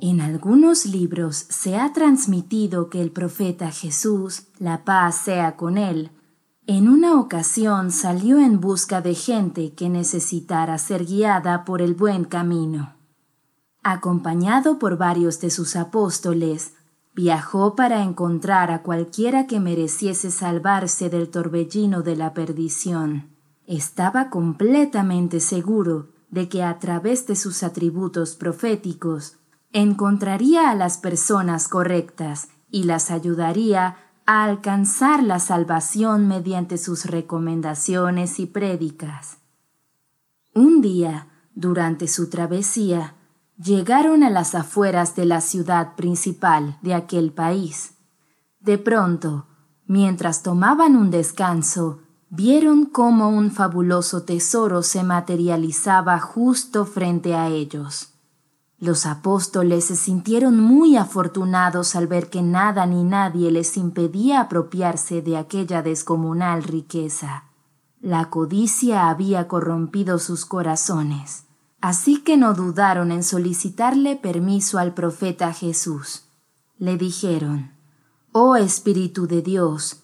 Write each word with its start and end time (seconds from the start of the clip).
En 0.00 0.22
algunos 0.22 0.86
libros 0.86 1.36
se 1.36 1.76
ha 1.76 1.92
transmitido 1.92 2.88
que 2.88 3.02
el 3.02 3.10
profeta 3.10 3.70
Jesús, 3.70 4.44
la 4.58 4.86
paz 4.86 5.16
sea 5.16 5.56
con 5.56 5.76
él, 5.76 6.12
en 6.66 6.88
una 6.88 7.20
ocasión 7.20 7.90
salió 7.90 8.38
en 8.38 8.58
busca 8.58 9.02
de 9.02 9.14
gente 9.14 9.74
que 9.74 9.90
necesitara 9.90 10.78
ser 10.78 11.04
guiada 11.04 11.66
por 11.66 11.82
el 11.82 11.92
buen 11.94 12.24
camino. 12.24 12.94
Acompañado 13.82 14.78
por 14.78 14.96
varios 14.96 15.40
de 15.40 15.50
sus 15.50 15.76
apóstoles, 15.76 16.72
Viajó 17.14 17.76
para 17.76 18.02
encontrar 18.02 18.72
a 18.72 18.82
cualquiera 18.82 19.46
que 19.46 19.60
mereciese 19.60 20.32
salvarse 20.32 21.10
del 21.10 21.30
torbellino 21.30 22.02
de 22.02 22.16
la 22.16 22.34
perdición. 22.34 23.30
Estaba 23.66 24.30
completamente 24.30 25.38
seguro 25.38 26.08
de 26.30 26.48
que 26.48 26.64
a 26.64 26.80
través 26.80 27.28
de 27.28 27.36
sus 27.36 27.62
atributos 27.62 28.34
proféticos 28.34 29.36
encontraría 29.72 30.70
a 30.70 30.74
las 30.74 30.98
personas 30.98 31.68
correctas 31.68 32.48
y 32.68 32.82
las 32.82 33.12
ayudaría 33.12 33.96
a 34.26 34.42
alcanzar 34.42 35.22
la 35.22 35.38
salvación 35.38 36.26
mediante 36.26 36.78
sus 36.78 37.04
recomendaciones 37.04 38.40
y 38.40 38.46
prédicas. 38.46 39.38
Un 40.52 40.80
día, 40.80 41.28
durante 41.54 42.08
su 42.08 42.28
travesía, 42.28 43.14
Llegaron 43.56 44.24
a 44.24 44.30
las 44.30 44.56
afueras 44.56 45.14
de 45.14 45.26
la 45.26 45.40
ciudad 45.40 45.94
principal 45.94 46.76
de 46.82 46.92
aquel 46.92 47.32
país. 47.32 47.94
De 48.58 48.78
pronto, 48.78 49.46
mientras 49.86 50.42
tomaban 50.42 50.96
un 50.96 51.12
descanso, 51.12 52.00
vieron 52.30 52.84
cómo 52.84 53.28
un 53.28 53.52
fabuloso 53.52 54.24
tesoro 54.24 54.82
se 54.82 55.04
materializaba 55.04 56.18
justo 56.18 56.84
frente 56.84 57.36
a 57.36 57.46
ellos. 57.46 58.14
Los 58.80 59.06
apóstoles 59.06 59.84
se 59.84 59.94
sintieron 59.94 60.58
muy 60.58 60.96
afortunados 60.96 61.94
al 61.94 62.08
ver 62.08 62.30
que 62.30 62.42
nada 62.42 62.86
ni 62.86 63.04
nadie 63.04 63.52
les 63.52 63.76
impedía 63.76 64.40
apropiarse 64.40 65.22
de 65.22 65.36
aquella 65.36 65.80
descomunal 65.80 66.64
riqueza. 66.64 67.44
La 68.00 68.30
codicia 68.30 69.08
había 69.10 69.46
corrompido 69.46 70.18
sus 70.18 70.44
corazones 70.44 71.43
Así 71.84 72.22
que 72.22 72.38
no 72.38 72.54
dudaron 72.54 73.12
en 73.12 73.22
solicitarle 73.22 74.16
permiso 74.16 74.78
al 74.78 74.94
profeta 74.94 75.52
Jesús. 75.52 76.22
Le 76.78 76.96
dijeron, 76.96 77.72
Oh 78.32 78.56
Espíritu 78.56 79.26
de 79.26 79.42
Dios, 79.42 79.98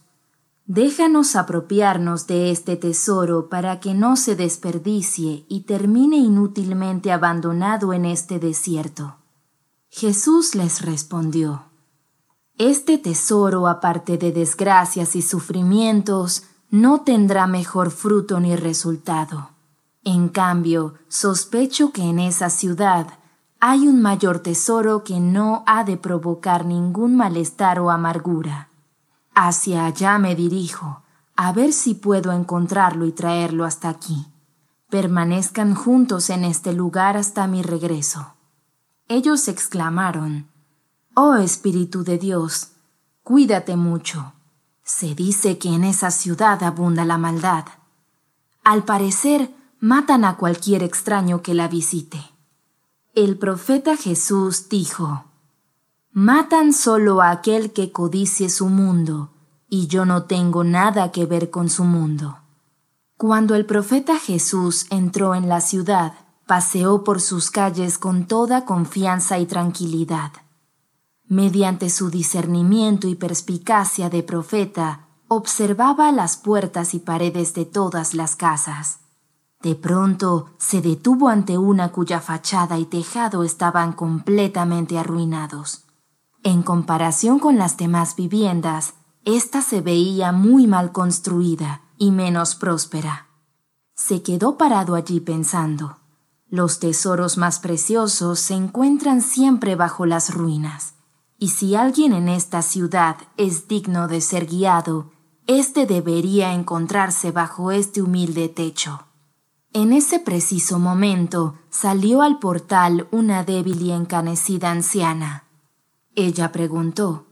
déjanos 0.66 1.36
apropiarnos 1.36 2.26
de 2.26 2.50
este 2.50 2.76
tesoro 2.76 3.48
para 3.48 3.80
que 3.80 3.94
no 3.94 4.16
se 4.16 4.36
desperdicie 4.36 5.46
y 5.48 5.60
termine 5.60 6.19
inútilmente 6.19 7.12
abandonado 7.12 7.94
en 7.94 8.04
este 8.04 8.38
desierto. 8.38 9.16
Jesús 9.88 10.54
les 10.54 10.82
respondió, 10.82 11.62
Este 12.58 12.98
tesoro, 12.98 13.69
aparte 13.69 14.19
de 14.19 14.32
desgracias 14.32 15.16
y 15.16 15.22
sufrimientos, 15.22 16.42
no 16.69 17.00
tendrá 17.04 17.46
mejor 17.46 17.90
fruto 17.90 18.38
ni 18.38 18.54
resultado 18.54 19.48
en 20.05 20.28
cambio, 20.28 20.94
sospecho 21.09 21.93
que 21.93 22.03
en 22.03 22.19
esa 22.19 22.49
ciudad 22.49 23.06
hay 23.61 23.87
un 23.87 24.00
mayor 24.00 24.38
tesoro 24.38 25.05
que 25.05 25.21
no 25.21 25.62
ha 25.66 25.84
de 25.84 25.99
provocar 25.99 26.65
ningún 26.65 27.16
malestar 27.16 27.78
o 27.81 27.91
amargura. 27.91 28.71
Hacia 29.34 29.84
allá 29.84 30.19
me 30.19 30.34
dirijo, 30.34 31.03
a 31.37 31.53
ver 31.53 31.75
si 31.75 31.94
puedo 31.94 32.33
encontrarlo 32.33 33.05
y 33.05 33.12
traerlo 33.12 33.66
hasta 33.66 33.91
aquí. 33.91 34.27
Permanezcan 34.88 35.75
juntos 35.75 36.31
en 36.31 36.44
este 36.44 36.72
lugar 36.72 37.19
hasta 37.19 37.47
mi 37.47 37.62
regreso. 37.62 38.34
Ellos 39.09 39.49
exclamaron, 39.49 40.49
Oh 41.15 41.37
Espíritu 41.37 42.05
de 42.05 42.17
Dios, 42.17 42.72
cuídate 43.22 43.77
mucho. 43.77 44.32
Se 44.82 45.15
dice 45.15 45.59
que 45.59 45.69
en 45.69 45.84
esa 45.84 46.11
ciudad 46.11 46.62
abunda 46.62 47.05
la 47.05 47.19
maldad. 47.19 47.67
Al 48.65 48.84
parecer, 48.84 49.55
matan 49.80 50.26
a 50.26 50.36
cualquier 50.36 50.82
extraño 50.82 51.41
que 51.42 51.54
la 51.54 51.66
visite. 51.66 52.20
El 53.14 53.38
profeta 53.38 53.96
Jesús 53.96 54.68
dijo, 54.68 55.24
Matan 56.12 56.72
solo 56.72 57.22
a 57.22 57.30
aquel 57.30 57.72
que 57.72 57.90
codicie 57.90 58.50
su 58.50 58.69
mundo, 58.69 59.30
y 59.70 59.86
yo 59.86 60.04
no 60.04 60.24
tengo 60.24 60.64
nada 60.64 61.12
que 61.12 61.24
ver 61.24 61.50
con 61.50 61.70
su 61.70 61.84
mundo. 61.84 62.38
Cuando 63.16 63.54
el 63.54 63.64
profeta 63.64 64.19
Jesús 64.19 64.86
entró 64.90 65.34
en 65.34 65.48
la 65.48 65.60
ciudad, 65.60 66.12
paseó 66.46 67.02
por 67.04 67.20
sus 67.20 67.50
calles 67.50 67.96
con 67.96 68.26
toda 68.26 68.64
confianza 68.64 69.38
y 69.38 69.46
tranquilidad. 69.46 70.32
Mediante 71.26 71.88
su 71.90 72.10
discernimiento 72.10 73.08
y 73.08 73.14
perspicacia 73.14 74.10
de 74.10 74.22
profeta, 74.22 75.06
observaba 75.28 76.10
las 76.12 76.36
puertas 76.36 76.92
y 76.92 76.98
paredes 76.98 77.54
de 77.54 77.64
todas 77.64 78.14
las 78.14 78.36
casas. 78.36 78.98
De 79.62 79.75
pronto 79.75 80.47
se 80.59 80.81
detuvo 80.81 81.28
ante 81.28 81.59
una 81.59 81.93
cuya 81.93 82.21
fachada 82.21 82.78
y 82.78 82.87
tejado 82.87 83.44
estaban 83.44 83.93
completamente 83.93 84.99
arruinados. 84.99 85.84
En 86.43 86.62
comparación 86.62 87.38
con 87.38 87.58
las 87.58 87.76
demás 87.76 88.17
viviendas, 88.17 88.94
ésta 89.26 89.61
se 89.61 89.82
veía 89.82 90.32
muy 90.32 90.67
mal 90.67 90.93
construida 90.93 91.82
y 91.99 92.11
menos 92.11 92.55
próspera. 92.55 93.26
Se 93.94 94.23
quedó 94.23 94.56
parado 94.56 94.94
allí 94.94 95.20
pensando. 95.20 95.99
Los 96.49 96.81
tesoros 96.81 97.37
más 97.37 97.61
preciosos 97.61 98.40
se 98.40 98.55
encuentran 98.55 99.20
siempre 99.20 99.76
bajo 99.76 100.06
las 100.06 100.32
ruinas, 100.32 100.94
y 101.38 101.49
si 101.49 101.75
alguien 101.75 102.14
en 102.14 102.31
esta 102.31 102.62
ciudad 102.62 103.19
es 103.37 103.69
digno 103.69 104.08
de 104.08 104.23
ser 104.23 104.46
guiado, 104.46 105.11
éste 105.46 105.84
debería 105.84 106.55
encontrarse 106.55 107.31
bajo 107.31 107.70
este 107.70 108.00
humilde 108.00 108.49
techo. 108.49 109.09
En 109.72 109.93
ese 109.93 110.19
preciso 110.19 110.81
momento 110.81 111.55
salió 111.70 112.22
al 112.22 112.40
portal 112.40 113.06
una 113.12 113.44
débil 113.44 113.81
y 113.82 113.93
encanecida 113.93 114.72
anciana. 114.72 115.44
Ella 116.17 116.50
preguntó, 116.50 117.26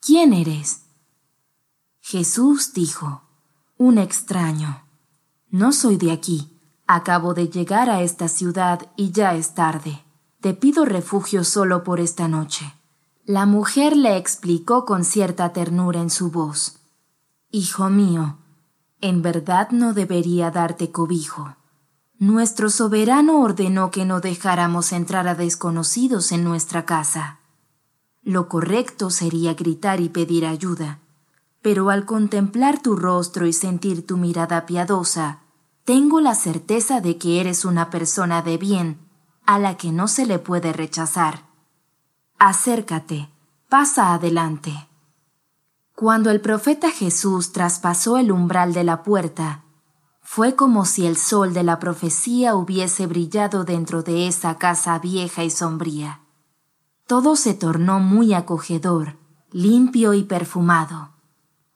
¿Quién 0.00 0.32
eres? 0.32 0.82
Jesús 2.00 2.72
dijo, 2.72 3.22
Un 3.78 3.98
extraño. 3.98 4.84
No 5.50 5.72
soy 5.72 5.96
de 5.96 6.12
aquí. 6.12 6.56
Acabo 6.86 7.34
de 7.34 7.48
llegar 7.48 7.90
a 7.90 8.02
esta 8.02 8.28
ciudad 8.28 8.90
y 8.96 9.10
ya 9.10 9.34
es 9.34 9.54
tarde. 9.54 10.04
te 10.40 10.54
pido 10.54 10.84
refugio 10.84 11.44
solo 11.44 11.84
por 11.84 12.00
esta 12.00 12.26
noche. 12.26 12.74
La 13.24 13.46
mujer 13.46 13.96
le 13.96 14.16
explicó 14.16 14.84
con 14.84 15.04
cierta 15.04 15.52
ternura 15.52 16.00
en 16.00 16.10
su 16.10 16.30
voz. 16.32 16.78
Hijo 17.50 17.88
mío, 17.90 18.38
en 19.00 19.22
verdad 19.22 19.70
no 19.70 19.94
debería 19.94 20.50
darte 20.50 20.90
cobijo. 20.90 21.54
Nuestro 22.22 22.70
soberano 22.70 23.40
ordenó 23.40 23.90
que 23.90 24.04
no 24.04 24.20
dejáramos 24.20 24.92
entrar 24.92 25.26
a 25.26 25.34
desconocidos 25.34 26.30
en 26.30 26.44
nuestra 26.44 26.84
casa. 26.84 27.40
Lo 28.22 28.48
correcto 28.48 29.10
sería 29.10 29.54
gritar 29.54 29.98
y 30.00 30.08
pedir 30.08 30.46
ayuda, 30.46 31.00
pero 31.62 31.90
al 31.90 32.04
contemplar 32.06 32.80
tu 32.80 32.94
rostro 32.94 33.44
y 33.44 33.52
sentir 33.52 34.06
tu 34.06 34.18
mirada 34.18 34.66
piadosa, 34.66 35.40
tengo 35.84 36.20
la 36.20 36.36
certeza 36.36 37.00
de 37.00 37.18
que 37.18 37.40
eres 37.40 37.64
una 37.64 37.90
persona 37.90 38.40
de 38.40 38.56
bien 38.56 39.00
a 39.44 39.58
la 39.58 39.76
que 39.76 39.90
no 39.90 40.06
se 40.06 40.24
le 40.24 40.38
puede 40.38 40.72
rechazar. 40.72 41.46
Acércate, 42.38 43.30
pasa 43.68 44.14
adelante. 44.14 44.88
Cuando 45.96 46.30
el 46.30 46.40
profeta 46.40 46.92
Jesús 46.92 47.50
traspasó 47.50 48.16
el 48.16 48.30
umbral 48.30 48.74
de 48.74 48.84
la 48.84 49.02
puerta, 49.02 49.64
fue 50.22 50.54
como 50.54 50.84
si 50.86 51.06
el 51.06 51.16
sol 51.16 51.52
de 51.52 51.62
la 51.62 51.78
profecía 51.78 52.54
hubiese 52.54 53.06
brillado 53.06 53.64
dentro 53.64 54.02
de 54.02 54.28
esa 54.28 54.56
casa 54.56 54.98
vieja 54.98 55.44
y 55.44 55.50
sombría. 55.50 56.20
Todo 57.06 57.36
se 57.36 57.54
tornó 57.54 58.00
muy 58.00 58.32
acogedor, 58.32 59.18
limpio 59.50 60.14
y 60.14 60.22
perfumado. 60.22 61.10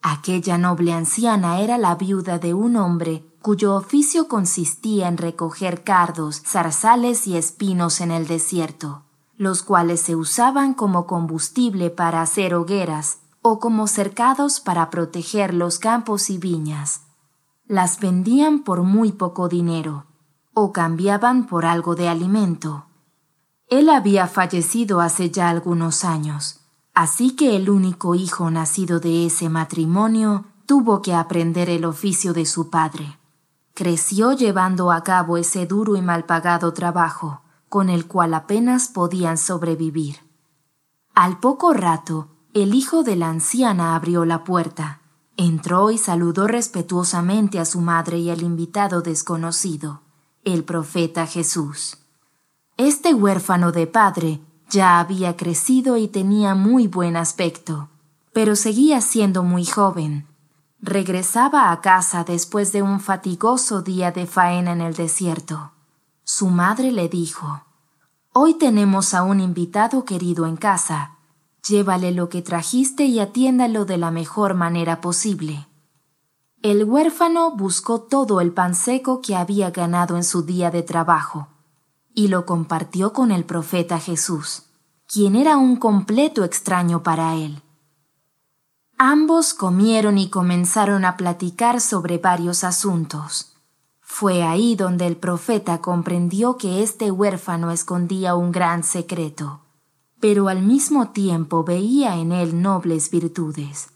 Aquella 0.00 0.56
noble 0.56 0.92
anciana 0.92 1.60
era 1.60 1.78
la 1.78 1.96
viuda 1.96 2.38
de 2.38 2.54
un 2.54 2.76
hombre 2.76 3.26
cuyo 3.42 3.74
oficio 3.74 4.28
consistía 4.28 5.08
en 5.08 5.18
recoger 5.18 5.84
cardos, 5.84 6.42
zarzales 6.44 7.26
y 7.26 7.36
espinos 7.36 8.00
en 8.00 8.10
el 8.10 8.26
desierto, 8.26 9.04
los 9.36 9.62
cuales 9.62 10.00
se 10.00 10.16
usaban 10.16 10.74
como 10.74 11.06
combustible 11.06 11.90
para 11.90 12.22
hacer 12.22 12.54
hogueras 12.54 13.18
o 13.42 13.60
como 13.60 13.86
cercados 13.86 14.60
para 14.60 14.90
proteger 14.90 15.54
los 15.54 15.78
campos 15.78 16.30
y 16.30 16.38
viñas. 16.38 17.05
Las 17.68 18.00
vendían 18.00 18.60
por 18.60 18.82
muy 18.82 19.12
poco 19.12 19.48
dinero 19.48 20.06
o 20.54 20.72
cambiaban 20.72 21.46
por 21.46 21.66
algo 21.66 21.94
de 21.94 22.08
alimento. 22.08 22.86
Él 23.68 23.88
había 23.90 24.26
fallecido 24.26 25.00
hace 25.00 25.30
ya 25.30 25.48
algunos 25.48 26.04
años, 26.04 26.60
así 26.94 27.36
que 27.36 27.56
el 27.56 27.68
único 27.68 28.14
hijo 28.14 28.50
nacido 28.50 29.00
de 29.00 29.26
ese 29.26 29.48
matrimonio 29.48 30.46
tuvo 30.64 31.02
que 31.02 31.14
aprender 31.14 31.68
el 31.68 31.84
oficio 31.84 32.32
de 32.32 32.46
su 32.46 32.70
padre 32.70 33.18
creció 33.76 34.32
llevando 34.32 34.90
a 34.90 35.04
cabo 35.04 35.36
ese 35.36 35.66
duro 35.66 35.96
y 35.96 36.00
mal 36.00 36.24
pagado 36.24 36.72
trabajo, 36.72 37.42
con 37.68 37.90
el 37.90 38.06
cual 38.06 38.32
apenas 38.32 38.88
podían 38.88 39.36
sobrevivir. 39.36 40.16
Al 41.14 41.38
poco 41.40 41.74
rato, 41.74 42.28
el 42.54 42.74
hijo 42.74 43.02
de 43.02 43.16
la 43.16 43.28
anciana 43.28 43.94
abrió 43.94 44.24
la 44.24 44.44
puerta, 44.44 45.02
entró 45.36 45.90
y 45.90 45.98
saludó 45.98 46.46
respetuosamente 46.46 47.58
a 47.58 47.64
su 47.64 47.80
madre 47.80 48.18
y 48.18 48.30
al 48.30 48.42
invitado 48.42 49.02
desconocido, 49.02 50.00
el 50.44 50.64
profeta 50.64 51.26
Jesús. 51.26 51.98
Este 52.76 53.14
huérfano 53.14 53.72
de 53.72 53.86
padre 53.86 54.40
ya 54.68 55.00
había 55.00 55.36
crecido 55.36 55.96
y 55.96 56.08
tenía 56.08 56.54
muy 56.54 56.86
buen 56.88 57.16
aspecto, 57.16 57.88
pero 58.32 58.56
seguía 58.56 59.00
siendo 59.00 59.42
muy 59.42 59.64
joven, 59.64 60.26
Regresaba 60.86 61.72
a 61.72 61.80
casa 61.80 62.22
después 62.22 62.70
de 62.70 62.82
un 62.82 63.00
fatigoso 63.00 63.82
día 63.82 64.12
de 64.12 64.26
faena 64.26 64.72
en 64.72 64.80
el 64.80 64.94
desierto. 64.94 65.72
Su 66.22 66.48
madre 66.48 66.92
le 66.92 67.08
dijo, 67.08 67.62
Hoy 68.32 68.54
tenemos 68.54 69.14
a 69.14 69.22
un 69.22 69.40
invitado 69.40 70.04
querido 70.04 70.46
en 70.46 70.56
casa. 70.56 71.15
Llévale 71.68 72.12
lo 72.12 72.28
que 72.28 72.42
trajiste 72.42 73.04
y 73.04 73.18
atiéndalo 73.18 73.84
de 73.84 73.96
la 73.96 74.10
mejor 74.10 74.54
manera 74.54 75.00
posible. 75.00 75.66
El 76.62 76.84
huérfano 76.84 77.52
buscó 77.56 78.00
todo 78.00 78.40
el 78.40 78.52
pan 78.52 78.74
seco 78.74 79.20
que 79.20 79.36
había 79.36 79.70
ganado 79.70 80.16
en 80.16 80.24
su 80.24 80.42
día 80.42 80.70
de 80.70 80.82
trabajo 80.82 81.48
y 82.14 82.28
lo 82.28 82.46
compartió 82.46 83.12
con 83.12 83.30
el 83.30 83.44
profeta 83.44 84.00
Jesús, 84.00 84.64
quien 85.06 85.36
era 85.36 85.56
un 85.58 85.76
completo 85.76 86.44
extraño 86.44 87.02
para 87.02 87.34
él. 87.34 87.62
Ambos 88.98 89.52
comieron 89.52 90.16
y 90.16 90.30
comenzaron 90.30 91.04
a 91.04 91.18
platicar 91.18 91.82
sobre 91.82 92.16
varios 92.16 92.64
asuntos. 92.64 93.54
Fue 94.00 94.42
ahí 94.42 94.76
donde 94.76 95.06
el 95.06 95.16
profeta 95.16 95.82
comprendió 95.82 96.56
que 96.56 96.82
este 96.82 97.10
huérfano 97.10 97.70
escondía 97.70 98.34
un 98.34 98.52
gran 98.52 98.82
secreto, 98.82 99.65
pero 100.20 100.48
al 100.48 100.62
mismo 100.62 101.10
tiempo 101.10 101.64
veía 101.64 102.16
en 102.16 102.32
él 102.32 102.62
nobles 102.62 103.10
virtudes. 103.10 103.90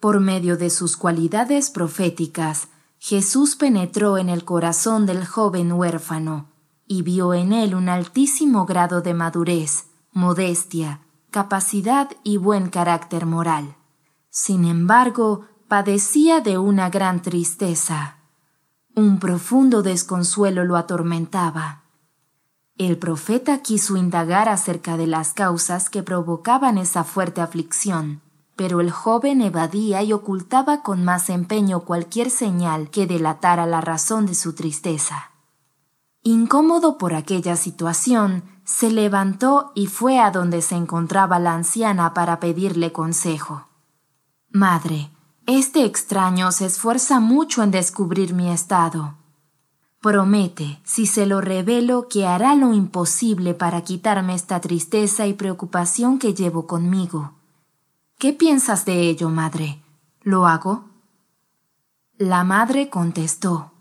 Por 0.00 0.20
medio 0.20 0.56
de 0.56 0.70
sus 0.70 0.96
cualidades 0.96 1.70
proféticas, 1.70 2.68
Jesús 2.98 3.56
penetró 3.56 4.18
en 4.18 4.28
el 4.28 4.44
corazón 4.44 5.06
del 5.06 5.26
joven 5.26 5.72
huérfano 5.72 6.48
y 6.86 7.02
vio 7.02 7.34
en 7.34 7.52
él 7.52 7.74
un 7.74 7.88
altísimo 7.88 8.66
grado 8.66 9.00
de 9.00 9.14
madurez, 9.14 9.86
modestia, 10.12 11.00
capacidad 11.30 12.10
y 12.22 12.36
buen 12.36 12.68
carácter 12.68 13.26
moral. 13.26 13.76
Sin 14.30 14.64
embargo, 14.64 15.46
padecía 15.68 16.40
de 16.40 16.58
una 16.58 16.90
gran 16.90 17.22
tristeza. 17.22 18.18
Un 18.94 19.18
profundo 19.18 19.82
desconsuelo 19.82 20.64
lo 20.64 20.76
atormentaba. 20.76 21.83
El 22.76 22.98
profeta 22.98 23.58
quiso 23.58 23.96
indagar 23.96 24.48
acerca 24.48 24.96
de 24.96 25.06
las 25.06 25.32
causas 25.32 25.88
que 25.88 26.02
provocaban 26.02 26.76
esa 26.76 27.04
fuerte 27.04 27.40
aflicción, 27.40 28.20
pero 28.56 28.80
el 28.80 28.90
joven 28.90 29.42
evadía 29.42 30.02
y 30.02 30.12
ocultaba 30.12 30.82
con 30.82 31.04
más 31.04 31.30
empeño 31.30 31.80
cualquier 31.80 32.30
señal 32.30 32.90
que 32.90 33.06
delatara 33.06 33.64
la 33.66 33.80
razón 33.80 34.26
de 34.26 34.34
su 34.34 34.54
tristeza. 34.54 35.30
Incómodo 36.24 36.98
por 36.98 37.14
aquella 37.14 37.54
situación, 37.54 38.42
se 38.64 38.90
levantó 38.90 39.70
y 39.76 39.86
fue 39.86 40.18
a 40.18 40.32
donde 40.32 40.60
se 40.60 40.74
encontraba 40.74 41.38
la 41.38 41.54
anciana 41.54 42.12
para 42.12 42.40
pedirle 42.40 42.92
consejo. 42.92 43.68
Madre, 44.50 45.10
este 45.46 45.84
extraño 45.84 46.50
se 46.50 46.66
esfuerza 46.66 47.20
mucho 47.20 47.62
en 47.62 47.70
descubrir 47.70 48.34
mi 48.34 48.50
estado. 48.50 49.14
Promete, 50.04 50.82
si 50.84 51.06
se 51.06 51.24
lo 51.24 51.40
revelo, 51.40 52.08
que 52.08 52.26
hará 52.26 52.54
lo 52.56 52.74
imposible 52.74 53.54
para 53.54 53.84
quitarme 53.84 54.34
esta 54.34 54.60
tristeza 54.60 55.26
y 55.26 55.32
preocupación 55.32 56.18
que 56.18 56.34
llevo 56.34 56.66
conmigo. 56.66 57.32
¿Qué 58.18 58.34
piensas 58.34 58.84
de 58.84 59.08
ello, 59.08 59.30
madre? 59.30 59.82
¿Lo 60.20 60.46
hago? 60.46 60.84
La 62.18 62.44
madre 62.44 62.90
contestó. 62.90 63.72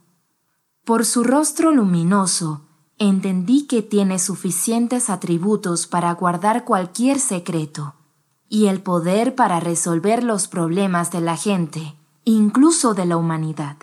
Por 0.85 1.03
su 1.03 1.25
rostro 1.25 1.73
luminoso, 1.73 2.61
entendí 2.97 3.67
que 3.67 3.81
tiene 3.81 4.17
suficientes 4.17 5.09
atributos 5.09 5.87
para 5.87 6.13
guardar 6.13 6.63
cualquier 6.63 7.19
secreto 7.19 7.95
y 8.47 8.67
el 8.67 8.81
poder 8.81 9.35
para 9.35 9.59
resolver 9.59 10.23
los 10.23 10.47
problemas 10.47 11.11
de 11.11 11.19
la 11.19 11.35
gente, 11.35 11.95
incluso 12.23 12.93
de 12.93 13.07
la 13.07 13.17
humanidad. 13.17 13.75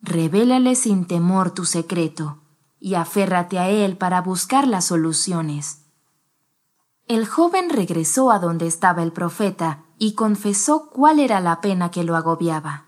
Revélale 0.00 0.74
sin 0.74 1.06
temor 1.06 1.50
tu 1.50 1.64
secreto 1.64 2.38
y 2.80 2.94
aférrate 2.94 3.58
a 3.58 3.68
él 3.68 3.96
para 3.96 4.22
buscar 4.22 4.66
las 4.66 4.86
soluciones. 4.86 5.84
El 7.06 7.26
joven 7.26 7.70
regresó 7.70 8.30
a 8.30 8.38
donde 8.38 8.66
estaba 8.66 9.02
el 9.02 9.12
profeta 9.12 9.84
y 9.98 10.14
confesó 10.14 10.90
cuál 10.90 11.18
era 11.18 11.40
la 11.40 11.60
pena 11.60 11.90
que 11.90 12.04
lo 12.04 12.16
agobiaba. 12.16 12.84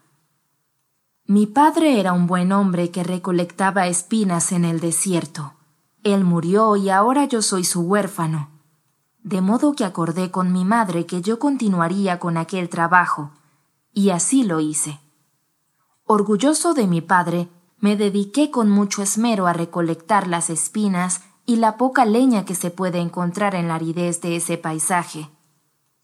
Mi 1.24 1.46
padre 1.46 1.98
era 1.98 2.12
un 2.12 2.26
buen 2.26 2.52
hombre 2.52 2.90
que 2.90 3.02
recolectaba 3.02 3.86
espinas 3.86 4.52
en 4.52 4.64
el 4.64 4.80
desierto. 4.80 5.54
Él 6.02 6.24
murió 6.24 6.76
y 6.76 6.90
ahora 6.90 7.24
yo 7.24 7.42
soy 7.42 7.64
su 7.64 7.80
huérfano 7.80 8.60
de 9.22 9.40
modo 9.40 9.74
que 9.74 9.84
acordé 9.84 10.30
con 10.30 10.52
mi 10.52 10.64
madre 10.64 11.06
que 11.06 11.20
yo 11.20 11.38
continuaría 11.38 12.18
con 12.18 12.36
aquel 12.36 12.68
trabajo, 12.68 13.32
y 13.92 14.10
así 14.10 14.44
lo 14.44 14.60
hice. 14.60 14.98
Orgulloso 16.12 16.74
de 16.74 16.88
mi 16.88 17.02
padre, 17.02 17.48
me 17.78 17.96
dediqué 17.96 18.50
con 18.50 18.68
mucho 18.68 19.00
esmero 19.00 19.46
a 19.46 19.52
recolectar 19.52 20.26
las 20.26 20.50
espinas 20.50 21.22
y 21.46 21.54
la 21.54 21.76
poca 21.76 22.04
leña 22.04 22.44
que 22.44 22.56
se 22.56 22.72
puede 22.72 22.98
encontrar 22.98 23.54
en 23.54 23.68
la 23.68 23.76
aridez 23.76 24.20
de 24.20 24.34
ese 24.34 24.58
paisaje. 24.58 25.30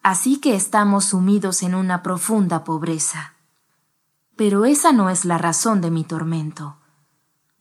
Así 0.04 0.36
que 0.40 0.54
estamos 0.54 1.06
sumidos 1.06 1.64
en 1.64 1.74
una 1.74 2.04
profunda 2.04 2.62
pobreza. 2.62 3.34
Pero 4.36 4.64
esa 4.64 4.92
no 4.92 5.10
es 5.10 5.24
la 5.24 5.38
razón 5.38 5.80
de 5.80 5.90
mi 5.90 6.04
tormento. 6.04 6.76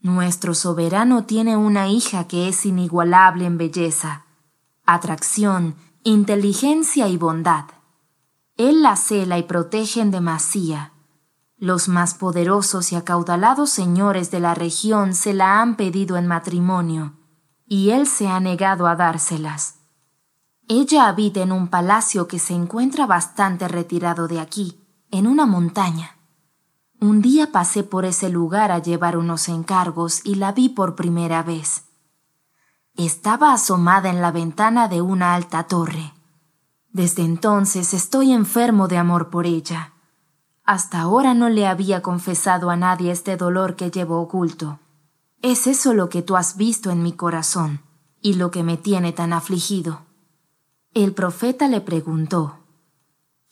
Nuestro 0.01 0.53
soberano 0.53 1.23
tiene 1.23 1.57
una 1.57 1.87
hija 1.87 2.27
que 2.27 2.47
es 2.47 2.63
inigualable 2.67 3.45
en 3.45 3.57
belleza, 3.57 4.27
atracción, 4.85 5.73
inteligencia 6.03 7.07
y 7.07 7.17
bondad. 7.17 7.65
Él 8.55 8.83
la 8.83 8.97
cela 8.97 9.39
y 9.39 9.43
protege 9.43 9.99
en 9.99 10.11
demasía. 10.11 10.91
Los 11.57 11.87
más 11.87 12.13
poderosos 12.15 12.91
y 12.91 12.95
acaudalados 12.95 13.69
señores 13.69 14.29
de 14.29 14.41
la 14.41 14.55
región 14.55 15.13
se 15.13 15.33
la 15.33 15.61
han 15.61 15.77
pedido 15.77 16.17
en 16.17 16.27
matrimonio, 16.27 17.13
y 17.65 17.91
él 17.91 18.07
se 18.07 18.27
ha 18.27 18.41
negado 18.41 18.87
a 18.87 18.95
dárselas. 18.97 19.75
Ella 20.67 21.07
habita 21.07 21.41
en 21.41 21.53
un 21.53 21.69
palacio 21.69 22.27
que 22.27 22.39
se 22.39 22.53
encuentra 22.53 23.05
bastante 23.05 23.67
retirado 23.69 24.27
de 24.27 24.41
aquí, 24.41 24.81
en 25.11 25.27
una 25.27 25.45
montaña. 25.45 26.17
Un 26.99 27.21
día 27.21 27.51
pasé 27.51 27.83
por 27.83 28.03
ese 28.03 28.29
lugar 28.29 28.71
a 28.71 28.79
llevar 28.79 29.15
unos 29.15 29.47
encargos 29.47 30.21
y 30.25 30.35
la 30.35 30.51
vi 30.51 30.69
por 30.69 30.95
primera 30.95 31.41
vez. 31.41 31.85
Estaba 32.95 33.53
asomada 33.53 34.09
en 34.09 34.21
la 34.21 34.31
ventana 34.31 34.87
de 34.87 35.01
una 35.01 35.35
alta 35.35 35.63
torre. 35.63 36.13
Desde 36.91 37.23
entonces 37.23 37.93
estoy 37.93 38.31
enfermo 38.33 38.87
de 38.87 38.97
amor 38.97 39.29
por 39.29 39.45
ella. 39.45 39.94
Hasta 40.65 41.01
ahora 41.01 41.35
no 41.35 41.49
le 41.49 41.67
había 41.67 42.01
confesado 42.01 42.71
a 42.71 42.75
nadie 42.75 43.11
este 43.11 43.37
dolor 43.37 43.75
que 43.75 43.91
llevo 43.91 44.19
oculto. 44.19 44.79
Es 45.43 45.67
eso 45.67 45.93
lo 45.93 46.09
que 46.09 46.23
tú 46.23 46.35
has 46.35 46.57
visto 46.57 46.89
en 46.89 47.03
mi 47.03 47.13
corazón 47.13 47.81
y 48.19 48.33
lo 48.33 48.49
que 48.49 48.63
me 48.63 48.75
tiene 48.75 49.13
tan 49.13 49.31
afligido. 49.31 50.01
El 50.95 51.13
profeta 51.13 51.67
le 51.67 51.81
preguntó, 51.81 52.57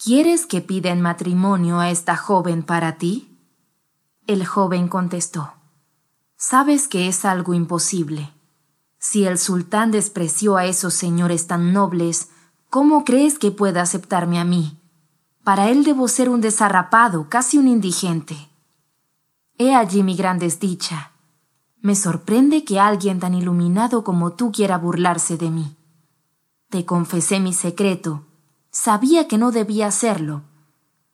¿Quieres 0.04 0.48
que 0.48 0.62
pida 0.62 0.90
en 0.90 1.02
matrimonio 1.02 1.80
a 1.80 1.92
esta 1.92 2.18
joven 2.18 2.64
para 2.64 2.98
ti? 2.98 3.38
El 4.26 4.46
joven 4.46 4.88
contestó, 4.88 5.54
Sabes 6.36 6.88
que 6.88 7.08
es 7.08 7.26
algo 7.26 7.54
imposible. 7.54 8.34
Si 8.98 9.26
el 9.26 9.38
sultán 9.38 9.92
despreció 9.92 10.58
a 10.58 10.66
esos 10.66 10.96
señores 10.96 11.46
tan 11.46 11.74
nobles, 11.74 12.30
¿cómo 12.72 13.06
crees 13.06 13.38
que 13.38 13.52
pueda 13.52 13.84
aceptarme 13.84 14.40
a 14.40 14.46
mí? 14.46 14.80
Para 15.44 15.70
él 15.70 15.84
debo 15.84 16.08
ser 16.08 16.30
un 16.30 16.40
desarrapado, 16.40 17.28
casi 17.30 17.58
un 17.58 17.68
indigente. 17.68 18.50
He 19.58 19.76
allí 19.76 20.02
mi 20.02 20.16
gran 20.16 20.40
desdicha. 20.40 21.12
Me 21.82 21.96
sorprende 21.96 22.64
que 22.64 22.80
alguien 22.80 23.20
tan 23.20 23.34
iluminado 23.34 24.04
como 24.06 24.34
tú 24.34 24.52
quiera 24.52 24.78
burlarse 24.78 25.38
de 25.38 25.52
mí. 25.52 25.76
Te 26.70 26.86
confesé 26.86 27.42
mi 27.42 27.52
secreto. 27.52 28.26
Sabía 28.72 29.28
que 29.28 29.38
no 29.38 29.52
debía 29.52 29.88
hacerlo. 29.88 30.44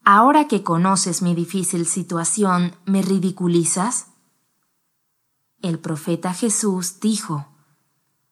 Ahora 0.05 0.48
que 0.48 0.63
conoces 0.63 1.21
mi 1.21 1.33
difícil 1.33 1.86
situación, 1.86 2.75
¿me 2.86 3.01
ridiculizas? 3.01 4.07
El 5.62 5.79
profeta 5.79 6.33
Jesús 6.33 7.00
dijo, 7.00 7.48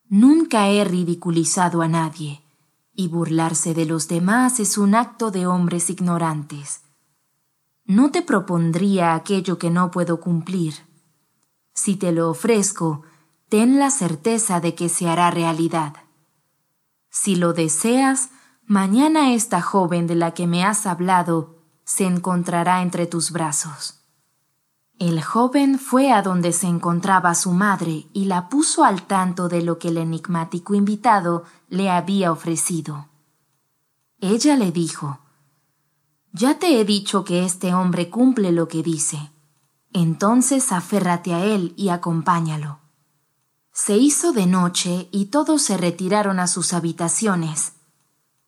Nunca 0.08 0.70
he 0.70 0.84
ridiculizado 0.86 1.82
a 1.82 1.88
nadie, 1.90 2.42
y 2.98 3.10
burlarse 3.10 3.76
de 3.76 3.86
los 3.86 4.08
demás 4.08 4.60
es 4.60 4.76
un 4.76 4.96
acto 4.96 5.30
de 5.30 5.46
hombres 5.46 5.92
ignorantes. 5.92 6.82
No 7.86 8.10
te 8.12 8.24
propondría 8.24 9.14
aquello 9.14 9.60
que 9.60 9.70
no 9.70 9.92
puedo 9.92 10.20
cumplir. 10.20 10.74
Si 11.76 11.96
te 11.96 12.12
lo 12.12 12.32
ofrezco, 12.32 13.04
ten 13.50 13.78
la 13.78 13.92
certeza 13.92 14.60
de 14.60 14.74
que 14.74 14.90
se 14.90 15.08
hará 15.08 15.30
realidad. 15.30 15.94
Si 17.12 17.36
lo 17.36 17.54
deseas, 17.54 18.32
mañana 18.66 19.32
esta 19.32 19.62
joven 19.62 20.08
de 20.08 20.16
la 20.16 20.34
que 20.34 20.48
me 20.48 20.66
has 20.66 20.88
hablado 20.88 21.62
se 21.86 22.06
encontrará 22.06 22.82
entre 22.82 23.06
tus 23.06 23.32
brazos. 23.32 23.97
El 25.00 25.22
joven 25.22 25.78
fue 25.78 26.12
a 26.12 26.24
donde 26.24 26.52
se 26.52 26.66
encontraba 26.66 27.36
su 27.36 27.52
madre 27.52 28.08
y 28.14 28.26
la 28.26 28.50
puso 28.50 28.84
al 28.84 29.04
tanto 29.04 29.48
de 29.48 29.62
lo 29.62 29.78
que 29.78 29.90
el 29.90 29.98
enigmático 29.98 30.74
invitado 30.74 31.44
le 31.70 31.92
había 31.92 32.32
ofrecido. 32.32 33.08
Ella 34.20 34.56
le 34.56 34.72
dijo, 34.72 35.20
Ya 36.32 36.58
te 36.58 36.80
he 36.80 36.86
dicho 36.86 37.24
que 37.24 37.46
este 37.46 37.76
hombre 37.76 38.10
cumple 38.10 38.52
lo 38.52 38.68
que 38.68 38.82
dice. 38.82 39.32
Entonces 39.94 40.72
aférrate 40.72 41.36
a 41.36 41.46
él 41.46 41.74
y 41.78 41.90
acompáñalo. 41.90 42.80
Se 43.72 43.98
hizo 43.98 44.34
de 44.34 44.48
noche 44.48 45.10
y 45.12 45.26
todos 45.26 45.62
se 45.62 45.78
retiraron 45.78 46.40
a 46.40 46.48
sus 46.48 46.74
habitaciones. 46.74 47.74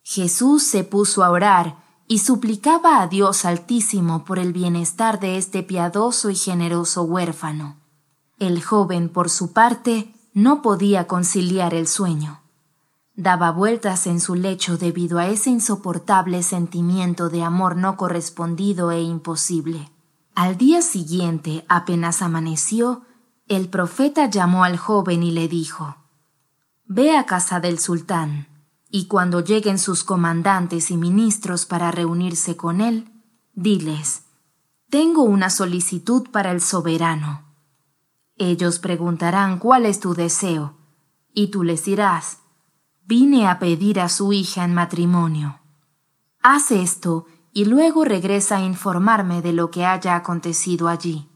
Jesús 0.02 0.64
se 0.64 0.84
puso 0.84 1.24
a 1.24 1.30
orar 1.30 1.89
y 2.12 2.18
suplicaba 2.18 3.04
a 3.04 3.08
Dios 3.08 3.46
Altísimo 3.46 4.26
por 4.26 4.40
el 4.40 4.52
bienestar 4.52 5.20
de 5.20 5.38
este 5.38 5.62
piadoso 5.62 6.32
y 6.32 6.36
generoso 6.36 7.04
huérfano. 7.04 7.78
El 8.40 8.64
joven, 8.64 9.10
por 9.10 9.30
su 9.30 9.54
parte, 9.54 10.12
no 10.34 10.64
podía 10.64 11.06
conciliar 11.06 11.76
el 11.76 11.88
sueño. 11.88 12.42
Daba 13.16 13.52
vueltas 13.52 14.08
en 14.08 14.20
su 14.20 14.34
lecho 14.34 14.76
debido 14.76 15.20
a 15.20 15.28
ese 15.28 15.52
insoportable 15.52 16.42
sentimiento 16.42 17.30
de 17.30 17.44
amor 17.44 17.76
no 17.76 17.96
correspondido 17.96 18.90
e 18.92 19.02
imposible. 19.02 19.92
Al 20.34 20.58
día 20.58 20.82
siguiente, 20.82 21.64
apenas 21.70 22.24
amaneció, 22.24 23.04
el 23.48 23.70
profeta 23.70 24.28
llamó 24.28 24.64
al 24.64 24.78
joven 24.78 25.22
y 25.22 25.30
le 25.30 25.48
dijo, 25.48 25.96
Ve 26.88 27.16
a 27.16 27.28
casa 27.28 27.60
del 27.60 27.78
sultán 27.78 28.49
y 28.92 29.06
cuando 29.06 29.42
lleguen 29.42 29.78
sus 29.78 30.04
comandantes 30.04 30.92
y 30.92 30.98
ministros 30.98 31.66
para 31.66 31.92
reunirse 31.92 32.58
con 32.58 32.82
él, 32.82 33.12
diles, 33.54 34.24
Tengo 34.90 35.24
una 35.24 35.50
solicitud 35.50 36.30
para 36.32 36.52
el 36.52 36.62
soberano. 36.62 37.44
Ellos 38.36 38.80
preguntarán 38.80 39.60
cuál 39.60 39.86
es 39.86 40.00
tu 40.00 40.16
deseo, 40.16 40.76
y 41.34 41.48
tú 41.48 41.64
les 41.64 41.86
dirás, 41.86 42.40
Vine 43.06 43.48
a 43.48 43.60
pedir 43.60 44.00
a 44.00 44.10
su 44.10 44.34
hija 44.34 44.64
en 44.64 44.74
matrimonio. 44.74 45.60
Haz 46.42 46.72
esto 46.72 47.26
y 47.54 47.66
luego 47.66 48.06
regresa 48.06 48.58
a 48.58 48.64
informarme 48.64 49.42
de 49.42 49.52
lo 49.52 49.72
que 49.72 49.86
haya 49.86 50.16
acontecido 50.16 50.88
allí. 50.88 51.28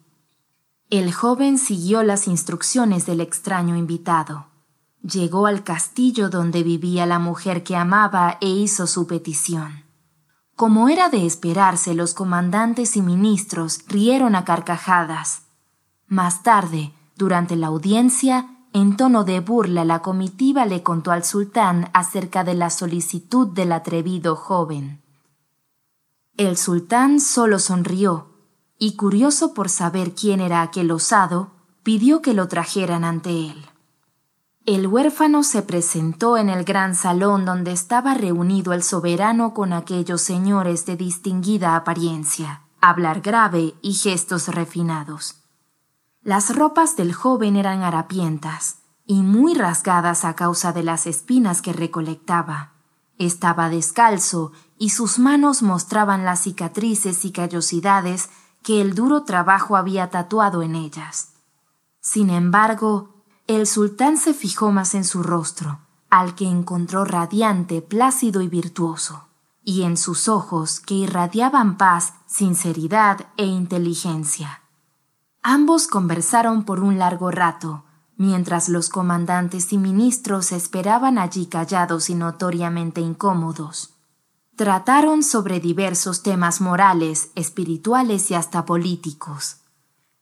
El 0.90 1.12
joven 1.12 1.58
siguió 1.58 2.04
las 2.04 2.28
instrucciones 2.28 3.08
del 3.08 3.22
extraño 3.22 3.76
invitado. 3.76 4.53
Llegó 5.04 5.48
al 5.48 5.64
castillo 5.64 6.30
donde 6.30 6.64
vivía 6.64 7.06
la 7.06 7.20
mujer 7.20 7.64
que 7.64 7.76
amaba 7.76 8.38
e 8.40 8.48
hizo 8.48 8.88
su 8.88 9.06
petición. 9.06 9.84
Como 10.56 10.88
era 10.88 11.10
de 11.10 11.26
esperarse, 11.26 11.94
los 11.94 12.14
comandantes 12.14 12.96
y 12.96 13.02
ministros 13.02 13.82
rieron 13.88 14.34
a 14.34 14.46
carcajadas. 14.46 15.42
Más 16.08 16.42
tarde, 16.42 16.94
durante 17.18 17.58
la 17.58 17.68
audiencia, 17.68 18.50
en 18.72 18.96
tono 18.96 19.26
de 19.26 19.42
burla, 19.42 19.84
la 19.84 20.02
comitiva 20.02 20.66
le 20.66 20.84
contó 20.84 21.12
al 21.12 21.26
sultán 21.26 21.90
acerca 21.94 22.46
de 22.46 22.54
la 22.54 22.70
solicitud 22.70 23.48
del 23.48 23.74
atrevido 23.74 24.38
joven. 24.38 25.02
El 26.38 26.56
sultán 26.56 27.20
solo 27.20 27.60
sonrió, 27.60 28.30
y 28.80 28.96
curioso 28.96 29.54
por 29.54 29.70
saber 29.70 30.16
quién 30.16 30.40
era 30.40 30.62
aquel 30.62 30.92
osado, 30.92 31.52
pidió 31.84 32.22
que 32.22 32.34
lo 32.34 32.48
trajeran 32.48 33.04
ante 33.04 33.30
él. 33.30 33.66
El 34.66 34.88
huérfano 34.88 35.44
se 35.44 35.62
presentó 35.62 36.38
en 36.38 36.48
el 36.48 36.64
gran 36.64 36.96
salón 36.96 37.44
donde 37.44 37.74
estaba 37.74 38.14
reunido 38.14 38.72
el 38.72 38.82
soberano 38.82 39.54
con 39.54 39.74
aquellos 39.74 40.22
señores 40.22 40.86
de 40.86 40.96
distinguida 40.96 41.76
apariencia, 41.76 42.62
hablar 42.80 43.20
grave 43.20 43.76
y 43.82 43.94
gestos 43.94 44.48
refinados. 44.48 45.44
Las 46.22 46.56
ropas 46.56 46.96
del 46.96 47.14
joven 47.14 47.58
eran 47.58 47.82
harapientas 47.82 48.78
y 49.06 49.22
muy 49.22 49.54
rasgadas 49.54 50.24
a 50.24 50.34
causa 50.34 50.72
de 50.72 50.84
las 50.84 51.08
espinas 51.08 51.62
que 51.62 51.74
recolectaba. 51.74 52.72
Estaba 53.18 53.68
descalzo 53.68 54.54
y 54.78 54.92
sus 54.92 55.20
manos 55.20 55.62
mostraban 55.62 56.24
las 56.24 56.40
cicatrices 56.40 57.26
y 57.26 57.34
callosidades 57.34 58.30
que 58.64 58.80
el 58.80 58.96
duro 58.96 59.24
trabajo 59.24 59.76
había 59.76 60.10
tatuado 60.10 60.64
en 60.64 60.76
ellas. 60.76 61.34
Sin 62.00 62.30
embargo, 62.30 63.13
el 63.48 63.68
sultán 63.68 64.18
se 64.18 64.34
fijó 64.34 64.72
más 64.72 64.96
en 64.96 65.04
su 65.04 65.22
rostro, 65.22 65.80
al 66.10 66.36
que 66.36 66.48
encontró 66.48 67.04
radiante, 67.04 67.82
plácido 67.82 68.42
y 68.42 68.48
virtuoso, 68.48 69.28
y 69.64 69.84
en 69.84 69.98
sus 69.98 70.28
ojos 70.30 70.80
que 70.80 70.94
irradiaban 70.94 71.78
paz, 71.78 72.14
sinceridad 72.26 73.28
e 73.36 73.46
inteligencia. 73.46 74.62
Ambos 75.42 75.88
conversaron 75.88 76.64
por 76.64 76.80
un 76.80 76.98
largo 76.98 77.32
rato, 77.32 77.84
mientras 78.16 78.70
los 78.70 78.90
comandantes 78.90 79.74
y 79.74 79.78
ministros 79.78 80.54
esperaban 80.54 81.18
allí 81.18 81.48
callados 81.48 82.10
y 82.10 82.16
notoriamente 82.16 83.02
incómodos. 83.02 83.96
Trataron 84.56 85.24
sobre 85.24 85.60
diversos 85.60 86.24
temas 86.24 86.62
morales, 86.62 87.32
espirituales 87.36 88.32
y 88.32 88.36
hasta 88.36 88.66
políticos. 88.66 89.58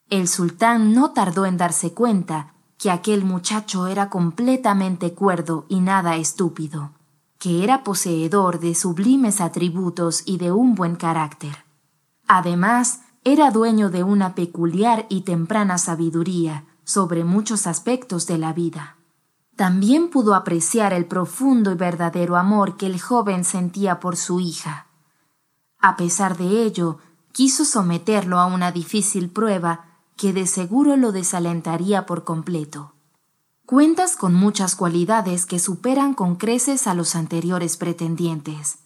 El 0.10 0.28
sultán 0.28 0.94
no 0.94 1.12
tardó 1.12 1.46
en 1.46 1.58
darse 1.58 1.94
cuenta 1.94 2.54
que 2.82 2.90
aquel 2.90 3.24
muchacho 3.24 3.86
era 3.86 4.10
completamente 4.10 5.14
cuerdo 5.14 5.68
y 5.70 5.82
nada 5.82 6.16
estúpido, 6.16 6.90
que 7.38 7.64
era 7.64 7.84
poseedor 7.84 8.60
de 8.60 8.74
sublimes 8.74 9.40
atributos 9.40 10.24
y 10.26 10.40
de 10.40 10.52
un 10.52 10.74
buen 10.74 10.96
carácter. 10.96 11.64
Además, 12.28 13.02
era 13.24 13.52
dueño 13.52 13.92
de 13.92 14.04
una 14.04 14.34
peculiar 14.34 15.06
y 15.10 15.22
temprana 15.22 15.78
sabiduría 15.78 16.66
sobre 16.84 17.24
muchos 17.24 17.68
aspectos 17.68 18.26
de 18.26 18.40
la 18.40 18.52
vida. 18.52 18.96
También 19.56 20.10
pudo 20.10 20.34
apreciar 20.34 20.92
el 20.92 21.06
profundo 21.06 21.72
y 21.72 21.76
verdadero 21.76 22.36
amor 22.36 22.78
que 22.78 22.88
el 22.88 23.00
joven 23.00 23.44
sentía 23.44 24.00
por 24.00 24.18
su 24.18 24.40
hija. 24.40 24.88
A 25.78 25.98
pesar 25.98 26.36
de 26.36 26.64
ello, 26.64 26.98
quiso 27.32 27.64
someterlo 27.64 28.40
a 28.40 28.48
una 28.48 28.72
difícil 28.72 29.30
prueba 29.30 29.91
que 30.22 30.34
de 30.34 30.46
seguro 30.46 30.98
lo 30.98 31.12
desalentaría 31.12 32.06
por 32.06 32.24
completo. 32.24 32.94
Cuentas 33.66 34.16
con 34.16 34.36
muchas 34.36 34.76
cualidades 34.76 35.48
que 35.48 35.58
superan 35.58 36.14
con 36.14 36.36
creces 36.36 36.86
a 36.86 36.94
los 36.94 37.16
anteriores 37.16 37.76
pretendientes. 37.76 38.78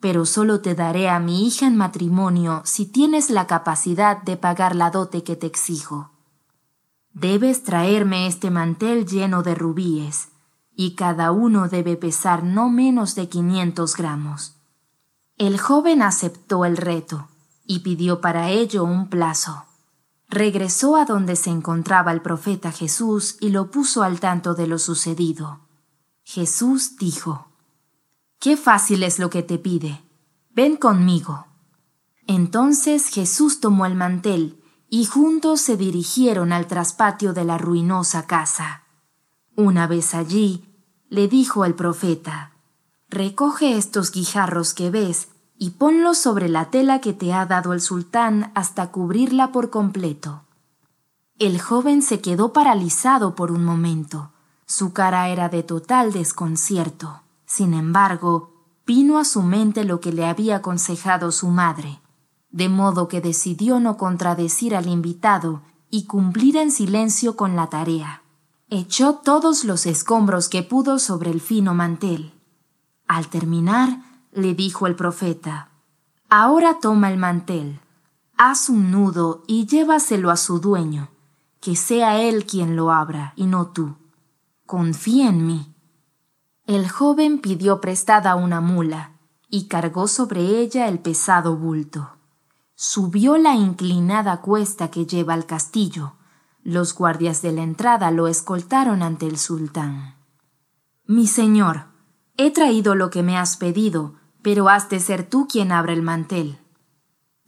Pero 0.00 0.24
solo 0.24 0.62
te 0.62 0.74
daré 0.74 1.10
a 1.10 1.20
mi 1.20 1.46
hija 1.46 1.66
en 1.66 1.76
matrimonio 1.76 2.62
si 2.64 2.86
tienes 2.86 3.28
la 3.28 3.46
capacidad 3.46 4.22
de 4.22 4.38
pagar 4.38 4.74
la 4.74 4.90
dote 4.90 5.22
que 5.22 5.36
te 5.36 5.46
exijo. 5.46 6.12
Debes 7.12 7.62
traerme 7.62 8.26
este 8.26 8.50
mantel 8.50 9.04
lleno 9.04 9.42
de 9.42 9.54
rubíes, 9.54 10.28
y 10.74 10.94
cada 10.94 11.30
uno 11.30 11.68
debe 11.68 11.98
pesar 11.98 12.42
no 12.42 12.70
menos 12.70 13.14
de 13.14 13.28
quinientos 13.28 13.96
gramos. 13.96 14.54
El 15.36 15.60
joven 15.60 16.00
aceptó 16.00 16.64
el 16.64 16.78
reto 16.78 17.28
y 17.66 17.80
pidió 17.80 18.22
para 18.22 18.48
ello 18.48 18.82
un 18.84 19.10
plazo. 19.10 19.66
Regresó 20.30 20.94
a 20.94 21.04
donde 21.04 21.34
se 21.34 21.50
encontraba 21.50 22.12
el 22.12 22.22
profeta 22.22 22.70
Jesús 22.70 23.36
y 23.40 23.48
lo 23.48 23.72
puso 23.72 24.04
al 24.04 24.20
tanto 24.20 24.54
de 24.54 24.68
lo 24.68 24.78
sucedido. 24.78 25.58
Jesús 26.22 26.96
dijo, 26.96 27.48
Qué 28.38 28.56
fácil 28.56 29.02
es 29.02 29.18
lo 29.18 29.28
que 29.28 29.42
te 29.42 29.58
pide. 29.58 30.02
Ven 30.50 30.76
conmigo. 30.76 31.48
Entonces 32.28 33.08
Jesús 33.08 33.58
tomó 33.58 33.86
el 33.86 33.96
mantel 33.96 34.62
y 34.88 35.04
juntos 35.06 35.60
se 35.62 35.76
dirigieron 35.76 36.52
al 36.52 36.68
traspatio 36.68 37.32
de 37.32 37.44
la 37.44 37.58
ruinosa 37.58 38.28
casa. 38.28 38.84
Una 39.56 39.88
vez 39.88 40.14
allí, 40.14 40.64
le 41.08 41.26
dijo 41.26 41.64
el 41.64 41.74
profeta, 41.74 42.52
Recoge 43.08 43.76
estos 43.76 44.12
guijarros 44.12 44.74
que 44.74 44.90
ves 44.90 45.26
y 45.60 45.70
ponlos 45.70 46.18
sobre 46.18 46.48
la 46.48 46.70
tela 46.70 47.00
que 47.00 47.12
te 47.12 47.32
ha 47.32 47.46
dado 47.46 47.72
el 47.72 47.80
sultán 47.80 48.50
hasta 48.56 48.90
cubrirla 48.90 49.52
por 49.52 49.70
completo. 49.70 50.42
El 51.38 51.60
joven 51.60 52.02
se 52.02 52.20
quedó 52.20 52.52
paralizado 52.52 53.36
por 53.36 53.52
un 53.52 53.64
momento. 53.64 54.32
Su 54.66 54.92
cara 54.92 55.28
era 55.28 55.48
de 55.48 55.62
total 55.62 56.12
desconcierto. 56.12 57.20
Sin 57.46 57.74
embargo, 57.74 58.50
vino 58.84 59.20
a 59.20 59.24
su 59.24 59.42
mente 59.42 59.84
lo 59.84 60.00
que 60.00 60.12
le 60.12 60.26
había 60.26 60.56
aconsejado 60.56 61.30
su 61.30 61.46
madre 61.46 62.00
de 62.50 62.68
modo 62.68 63.08
que 63.08 63.20
decidió 63.20 63.80
no 63.80 63.96
contradecir 63.96 64.74
al 64.74 64.88
invitado 64.88 65.62
y 65.88 66.04
cumplir 66.04 66.56
en 66.56 66.70
silencio 66.70 67.36
con 67.36 67.56
la 67.56 67.68
tarea. 67.68 68.22
Echó 68.68 69.14
todos 69.14 69.64
los 69.64 69.86
escombros 69.86 70.48
que 70.48 70.62
pudo 70.62 70.98
sobre 70.98 71.30
el 71.30 71.40
fino 71.40 71.74
mantel. 71.74 72.32
Al 73.06 73.28
terminar, 73.28 74.02
le 74.32 74.54
dijo 74.54 74.86
el 74.86 74.96
profeta, 74.96 75.70
Ahora 76.28 76.78
toma 76.80 77.10
el 77.10 77.18
mantel, 77.18 77.80
haz 78.36 78.68
un 78.68 78.90
nudo 78.90 79.42
y 79.46 79.66
llévaselo 79.66 80.30
a 80.30 80.36
su 80.36 80.60
dueño, 80.60 81.10
que 81.60 81.76
sea 81.76 82.20
él 82.20 82.46
quien 82.46 82.76
lo 82.76 82.92
abra 82.92 83.32
y 83.36 83.46
no 83.46 83.68
tú. 83.68 83.96
Confía 84.64 85.28
en 85.28 85.46
mí. 85.46 85.74
El 86.66 86.88
joven 86.88 87.40
pidió 87.40 87.80
prestada 87.80 88.36
una 88.36 88.60
mula 88.60 89.12
y 89.48 89.66
cargó 89.66 90.06
sobre 90.06 90.60
ella 90.60 90.86
el 90.86 91.00
pesado 91.00 91.56
bulto. 91.56 92.10
Subió 92.76 93.36
la 93.36 93.56
inclinada 93.56 94.40
cuesta 94.40 94.88
que 94.88 95.04
lleva 95.04 95.34
al 95.34 95.44
castillo. 95.46 96.12
Los 96.62 96.94
guardias 96.94 97.42
de 97.42 97.52
la 97.52 97.62
entrada 97.62 98.10
lo 98.12 98.28
escoltaron 98.28 99.02
ante 99.02 99.26
el 99.26 99.36
sultán. 99.36 100.14
Mi 101.04 101.26
señor, 101.26 101.86
he 102.36 102.52
traído 102.52 102.94
lo 102.94 103.10
que 103.10 103.24
me 103.24 103.36
has 103.36 103.56
pedido, 103.56 104.14
pero 104.42 104.68
has 104.68 104.88
de 104.88 105.00
ser 105.00 105.28
tú 105.28 105.46
quien 105.48 105.72
abra 105.72 105.92
el 105.92 106.02
mantel. 106.02 106.58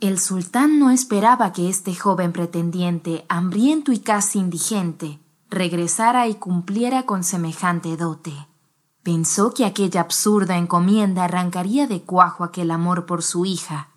El 0.00 0.18
sultán 0.18 0.78
no 0.78 0.90
esperaba 0.90 1.52
que 1.52 1.68
este 1.68 1.94
joven 1.94 2.32
pretendiente, 2.32 3.24
hambriento 3.28 3.92
y 3.92 4.00
casi 4.00 4.38
indigente, 4.38 5.20
regresara 5.48 6.26
y 6.26 6.34
cumpliera 6.34 7.04
con 7.04 7.22
semejante 7.22 7.96
dote. 7.96 8.48
Pensó 9.02 9.54
que 9.54 9.64
aquella 9.64 10.00
absurda 10.00 10.56
encomienda 10.56 11.24
arrancaría 11.24 11.86
de 11.86 12.02
cuajo 12.02 12.44
aquel 12.44 12.70
amor 12.70 13.06
por 13.06 13.22
su 13.22 13.44
hija, 13.44 13.92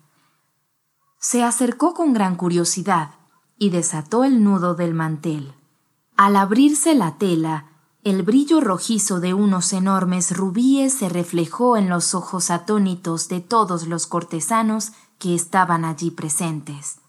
se 1.28 1.42
acercó 1.42 1.92
con 1.92 2.12
gran 2.12 2.36
curiosidad 2.36 3.10
y 3.58 3.70
desató 3.70 4.22
el 4.22 4.44
nudo 4.44 4.76
del 4.76 4.94
mantel. 4.94 5.54
Al 6.16 6.36
abrirse 6.36 6.94
la 6.94 7.18
tela, 7.18 7.75
el 8.06 8.22
brillo 8.22 8.60
rojizo 8.60 9.18
de 9.18 9.34
unos 9.34 9.72
enormes 9.72 10.36
rubíes 10.36 10.92
se 10.92 11.08
reflejó 11.08 11.76
en 11.76 11.88
los 11.88 12.14
ojos 12.14 12.52
atónitos 12.52 13.26
de 13.26 13.40
todos 13.40 13.88
los 13.88 14.06
cortesanos 14.06 14.92
que 15.18 15.34
estaban 15.34 15.84
allí 15.84 16.12
presentes. 16.12 17.00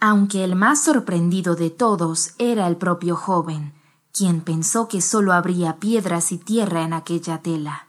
Aunque 0.00 0.42
el 0.42 0.56
más 0.56 0.82
sorprendido 0.82 1.56
de 1.56 1.68
todos 1.68 2.30
era 2.38 2.68
el 2.68 2.78
propio 2.78 3.16
joven, 3.16 3.74
quien 4.14 4.40
pensó 4.40 4.88
que 4.88 5.02
sólo 5.02 5.34
habría 5.34 5.76
piedras 5.76 6.32
y 6.32 6.38
tierra 6.38 6.84
en 6.84 6.94
aquella 6.94 7.42
tela. 7.42 7.88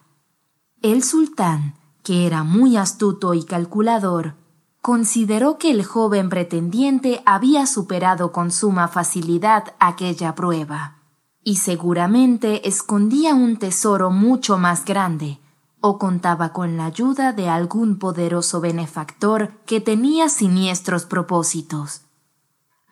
El 0.81 1.03
sultán, 1.03 1.75
que 2.03 2.27
era 2.27 2.43
muy 2.43 2.75
astuto 2.75 3.33
y 3.33 3.45
calculador, 3.45 4.33
consideró 4.81 5.57
que 5.57 5.71
el 5.71 5.85
joven 5.85 6.27
pretendiente 6.27 7.23
había 7.25 7.65
superado 7.65 8.33
con 8.33 8.51
suma 8.51 8.89
facilidad 8.89 9.73
aquella 9.79 10.35
prueba, 10.35 11.00
y 11.43 11.55
seguramente 11.57 12.67
escondía 12.67 13.33
un 13.33 13.57
tesoro 13.57 14.11
mucho 14.11 14.57
más 14.57 14.85
grande, 14.85 15.39
o 15.79 15.97
contaba 15.97 16.53
con 16.53 16.77
la 16.77 16.85
ayuda 16.85 17.33
de 17.33 17.49
algún 17.49 17.97
poderoso 17.97 18.61
benefactor 18.61 19.51
que 19.65 19.81
tenía 19.81 20.29
siniestros 20.29 21.05
propósitos. 21.05 22.01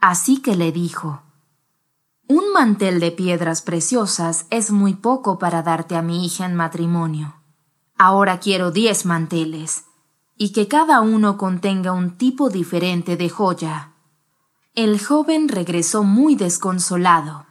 Así 0.02 0.42
que 0.42 0.56
le 0.56 0.72
dijo, 0.72 1.22
Un 2.28 2.52
mantel 2.52 3.00
de 3.00 3.12
piedras 3.12 3.62
preciosas 3.62 4.48
es 4.50 4.72
muy 4.72 4.96
poco 4.96 5.38
para 5.38 5.62
darte 5.62 5.96
a 5.96 6.02
mi 6.02 6.26
hija 6.26 6.46
en 6.46 6.56
matrimonio. 6.56 7.36
Ahora 7.98 8.40
quiero 8.40 8.72
diez 8.72 9.06
manteles 9.06 9.86
y 10.38 10.54
que 10.54 10.68
cada 10.68 11.02
uno 11.02 11.38
contenga 11.38 11.92
un 11.92 12.18
tipo 12.18 12.50
diferente 12.50 13.18
de 13.18 13.30
joya. 13.30 13.92
El 14.74 15.04
joven 15.04 15.50
regresó 15.50 16.04
muy 16.04 16.36
desconsolado, 16.36 17.46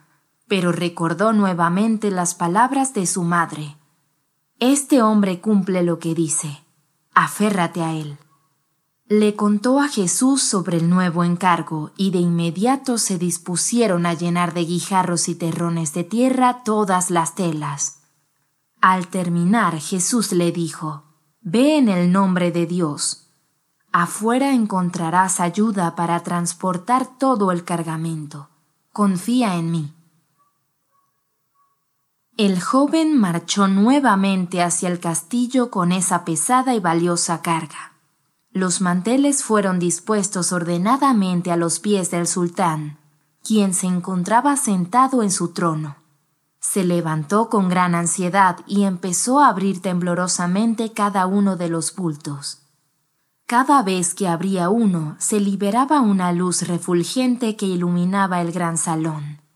pero 0.49 0.73
recordó 0.73 1.33
nuevamente 1.33 2.11
las 2.11 2.35
palabras 2.35 2.95
de 2.95 3.07
su 3.07 3.23
madre. 3.23 3.77
Este 4.59 5.03
hombre 5.03 5.41
cumple 5.41 5.83
lo 5.83 5.99
que 5.99 6.15
dice. 6.15 6.65
Aférrate 7.15 7.83
a 7.83 7.93
él. 7.93 8.19
Le 9.07 9.37
contó 9.37 9.81
a 9.81 9.89
Jesús 9.89 10.43
sobre 10.43 10.79
el 10.79 10.91
nuevo 10.91 11.25
encargo 11.25 11.93
y 11.97 12.11
de 12.11 12.19
inmediato 12.19 12.99
se 12.99 13.19
dispusieron 13.19 14.05
a 14.05 14.15
llenar 14.15 14.53
de 14.53 14.65
guijarros 14.65 15.29
y 15.29 15.35
terrones 15.35 15.95
de 15.95 16.05
tierra 16.05 16.63
todas 16.63 17.11
las 17.11 17.35
telas. 17.35 18.01
Al 18.81 19.09
terminar 19.09 19.79
Jesús 19.81 20.33
le 20.33 20.53
dijo, 20.53 21.05
Ve 21.41 21.79
en 21.79 21.89
el 21.89 22.13
nombre 22.13 22.53
de 22.53 22.67
Dios. 22.67 23.31
Afuera 23.93 24.53
encontrarás 24.53 25.41
ayuda 25.41 25.97
para 25.97 26.21
transportar 26.23 27.19
todo 27.19 27.51
el 27.51 27.65
cargamento. 27.65 28.51
Confía 28.93 29.55
en 29.55 29.71
mí. 29.71 29.95
El 32.39 32.63
joven 32.63 33.19
marchó 33.19 33.67
nuevamente 33.67 34.63
hacia 34.63 34.89
el 34.89 35.01
castillo 35.01 35.73
con 35.73 35.91
esa 35.91 36.25
pesada 36.25 36.73
y 36.73 36.79
valiosa 36.79 37.43
carga. 37.43 37.95
Los 38.53 38.81
manteles 38.81 39.43
fueron 39.43 39.81
dispuestos 39.81 40.53
ordenadamente 40.53 41.51
a 41.51 41.57
los 41.57 41.81
pies 41.81 42.13
del 42.13 42.29
sultán, 42.29 42.97
quien 43.43 43.75
se 43.75 43.89
encontraba 43.89 44.57
sentado 44.57 45.25
en 45.25 45.33
su 45.33 45.49
trono. 45.49 45.97
Se 46.61 46.85
levantó 46.85 47.49
con 47.49 47.69
gran 47.69 47.97
ansiedad 47.97 48.59
y 48.69 48.85
empezó 48.85 49.41
a 49.41 49.49
abrir 49.49 49.83
temblorosamente 49.83 50.93
cada 50.93 51.27
uno 51.27 51.57
de 51.57 51.69
los 51.69 51.97
bultos. 51.97 52.61
Cada 53.47 53.83
vez 53.83 54.15
que 54.15 54.29
abría 54.29 54.71
uno, 54.71 55.17
se 55.19 55.41
liberaba 55.41 56.03
una 56.03 56.31
luz 56.31 56.69
refulgente 56.69 57.57
que 57.57 57.67
iluminaba 57.67 58.41
el 58.41 58.53
gran 58.53 58.79
salón. 58.79 59.48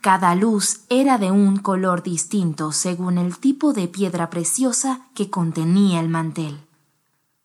Cada 0.00 0.34
luz 0.34 0.82
era 0.88 1.18
de 1.18 1.30
un 1.30 1.56
color 1.56 2.02
distinto 2.02 2.72
según 2.72 3.18
el 3.18 3.38
tipo 3.38 3.72
de 3.72 3.88
piedra 3.88 4.30
preciosa 4.30 5.06
que 5.14 5.30
contenía 5.30 6.00
el 6.00 6.08
mantel. 6.08 6.60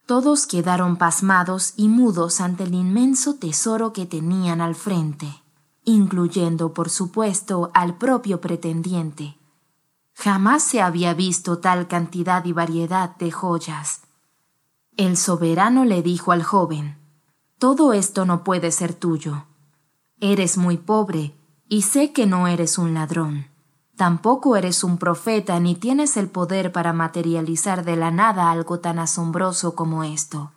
Todos 0.05 0.45
quedaron 0.45 0.97
pasmados 0.97 1.73
y 1.77 1.87
mudos 1.87 2.41
ante 2.41 2.63
el 2.63 2.73
inmenso 2.73 3.35
tesoro 3.35 3.93
que 3.93 4.05
tenían 4.05 4.61
al 4.61 4.75
frente 4.75 5.43
incluyendo 5.85 6.73
por 6.73 6.89
supuesto 6.89 7.71
al 7.73 7.97
propio 7.97 8.41
pretendiente. 8.41 9.37
Jamás 10.15 10.63
se 10.63 10.81
había 10.81 11.13
visto 11.13 11.59
tal 11.59 11.87
cantidad 11.87 12.45
y 12.45 12.53
variedad 12.53 13.15
de 13.17 13.31
joyas. 13.31 14.01
El 14.95 15.17
soberano 15.17 15.85
le 15.85 16.01
dijo 16.01 16.31
al 16.31 16.43
joven, 16.43 16.97
Todo 17.57 17.93
esto 17.93 18.25
no 18.25 18.43
puede 18.43 18.71
ser 18.71 18.93
tuyo. 18.93 19.45
Eres 20.19 20.57
muy 20.57 20.77
pobre 20.77 21.35
y 21.73 21.81
sé 21.81 22.11
que 22.11 22.27
no 22.27 22.47
eres 22.47 22.77
un 22.77 22.93
ladrón. 22.93 23.47
Tampoco 23.95 24.55
eres 24.55 24.83
un 24.83 24.99
profeta 24.99 25.59
ni 25.59 25.73
tienes 25.73 26.17
el 26.17 26.29
poder 26.29 26.71
para 26.71 26.93
materializar 26.93 27.83
de 27.83 27.95
la 27.95 28.11
nada 28.11 28.51
algo 28.51 28.79
tan 28.79 28.99
asombroso 28.99 29.73
como 29.73 30.03
esto. 30.03 30.51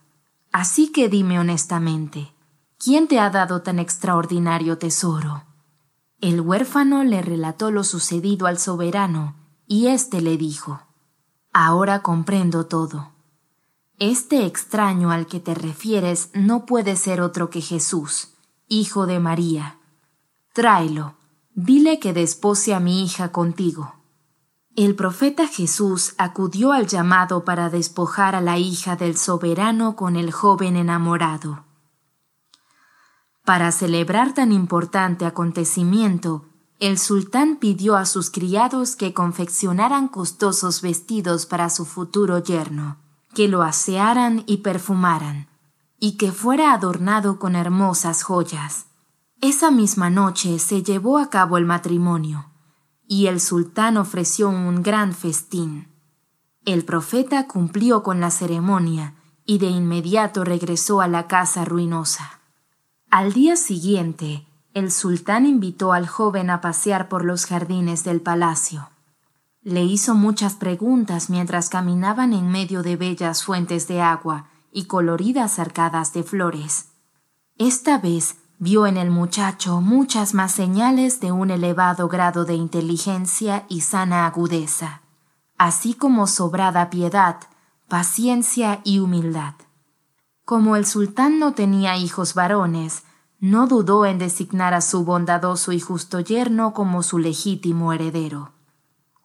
Así 0.52 0.92
que 0.92 1.08
dime 1.08 1.40
honestamente, 1.40 2.34
¿Quién 2.78 3.08
te 3.08 3.18
ha 3.18 3.30
dado 3.30 3.62
tan 3.62 3.78
extraordinario 3.78 4.76
tesoro? 4.76 5.44
El 6.20 6.42
huérfano 6.42 7.02
le 7.02 7.22
relató 7.22 7.70
lo 7.70 7.82
sucedido 7.82 8.46
al 8.46 8.58
soberano, 8.58 9.36
y 9.66 9.86
éste 9.86 10.20
le 10.20 10.36
dijo, 10.36 10.82
Ahora 11.50 12.02
comprendo 12.02 12.66
todo. 12.66 13.12
Este 13.98 14.44
extraño 14.44 15.10
al 15.10 15.26
que 15.26 15.40
te 15.40 15.54
refieres 15.54 16.28
no 16.34 16.66
puede 16.66 16.94
ser 16.94 17.22
otro 17.22 17.48
que 17.48 17.62
Jesús, 17.62 18.34
hijo 18.68 19.06
de 19.06 19.18
María. 19.18 19.78
Tráelo, 20.56 21.16
dile 21.54 22.00
que 22.00 22.14
despose 22.14 22.72
a 22.72 22.80
mi 22.80 23.04
hija 23.04 23.30
contigo. 23.30 23.96
El 24.74 24.94
profeta 24.94 25.46
Jesús 25.46 26.14
acudió 26.16 26.72
al 26.72 26.86
llamado 26.86 27.44
para 27.44 27.68
despojar 27.68 28.34
a 28.34 28.40
la 28.40 28.56
hija 28.56 28.96
del 28.96 29.18
soberano 29.18 29.96
con 29.96 30.16
el 30.16 30.32
joven 30.32 30.76
enamorado. 30.76 31.66
Para 33.44 33.70
celebrar 33.70 34.32
tan 34.32 34.50
importante 34.50 35.26
acontecimiento, 35.26 36.46
el 36.80 36.98
sultán 36.98 37.56
pidió 37.56 37.94
a 37.94 38.06
sus 38.06 38.30
criados 38.30 38.96
que 38.96 39.12
confeccionaran 39.12 40.08
costosos 40.08 40.80
vestidos 40.80 41.44
para 41.44 41.68
su 41.68 41.84
futuro 41.84 42.42
yerno 42.42 42.96
que 43.34 43.48
lo 43.48 43.62
asearan 43.62 44.42
y 44.46 44.62
perfumaran, 44.62 45.48
y 46.00 46.16
que 46.16 46.32
fuera 46.32 46.72
adornado 46.72 47.38
con 47.38 47.56
hermosas 47.56 48.22
joyas. 48.22 48.85
Esa 49.40 49.70
misma 49.70 50.08
noche 50.08 50.58
se 50.58 50.82
llevó 50.82 51.18
a 51.18 51.28
cabo 51.28 51.58
el 51.58 51.66
matrimonio, 51.66 52.50
y 53.06 53.26
el 53.26 53.40
sultán 53.40 53.96
ofreció 53.98 54.48
un 54.48 54.82
gran 54.82 55.12
festín. 55.12 55.88
El 56.64 56.84
profeta 56.84 57.46
cumplió 57.46 58.02
con 58.02 58.18
la 58.20 58.30
ceremonia 58.30 59.14
y 59.44 59.58
de 59.58 59.68
inmediato 59.68 60.44
regresó 60.44 61.00
a 61.00 61.06
la 61.06 61.28
casa 61.28 61.64
ruinosa. 61.64 62.40
Al 63.10 63.32
día 63.32 63.56
siguiente, 63.56 64.46
el 64.74 64.90
sultán 64.90 65.46
invitó 65.46 65.92
al 65.92 66.08
joven 66.08 66.50
a 66.50 66.60
pasear 66.60 67.08
por 67.08 67.24
los 67.24 67.46
jardines 67.46 68.04
del 68.04 68.20
palacio. 68.20 68.90
Le 69.62 69.84
hizo 69.84 70.14
muchas 70.14 70.54
preguntas 70.54 71.30
mientras 71.30 71.68
caminaban 71.68 72.32
en 72.32 72.50
medio 72.50 72.82
de 72.82 72.96
bellas 72.96 73.44
fuentes 73.44 73.86
de 73.86 74.00
agua 74.00 74.48
y 74.72 74.84
coloridas 74.84 75.58
arcadas 75.58 76.12
de 76.12 76.22
flores. 76.22 76.86
Esta 77.58 77.98
vez 77.98 78.36
vio 78.58 78.86
en 78.86 78.96
el 78.96 79.10
muchacho 79.10 79.80
muchas 79.80 80.34
más 80.34 80.52
señales 80.52 81.20
de 81.20 81.32
un 81.32 81.50
elevado 81.50 82.08
grado 82.08 82.44
de 82.44 82.54
inteligencia 82.54 83.64
y 83.68 83.82
sana 83.82 84.26
agudeza, 84.26 85.02
así 85.58 85.94
como 85.94 86.26
sobrada 86.26 86.90
piedad, 86.90 87.36
paciencia 87.88 88.80
y 88.84 88.98
humildad. 88.98 89.54
Como 90.44 90.76
el 90.76 90.86
sultán 90.86 91.38
no 91.38 91.52
tenía 91.52 91.96
hijos 91.96 92.34
varones, 92.34 93.04
no 93.40 93.66
dudó 93.66 94.06
en 94.06 94.18
designar 94.18 94.74
a 94.74 94.80
su 94.80 95.04
bondadoso 95.04 95.72
y 95.72 95.80
justo 95.80 96.20
yerno 96.20 96.72
como 96.72 97.02
su 97.02 97.18
legítimo 97.18 97.92
heredero 97.92 98.56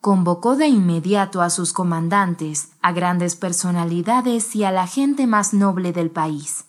convocó 0.02 0.56
de 0.56 0.66
inmediato 0.66 1.42
a 1.42 1.48
sus 1.48 1.72
comandantes, 1.72 2.72
a 2.82 2.90
grandes 2.90 3.36
personalidades 3.36 4.56
y 4.56 4.64
a 4.64 4.72
la 4.72 4.88
gente 4.88 5.28
más 5.28 5.54
noble 5.54 5.92
del 5.92 6.10
país. 6.10 6.64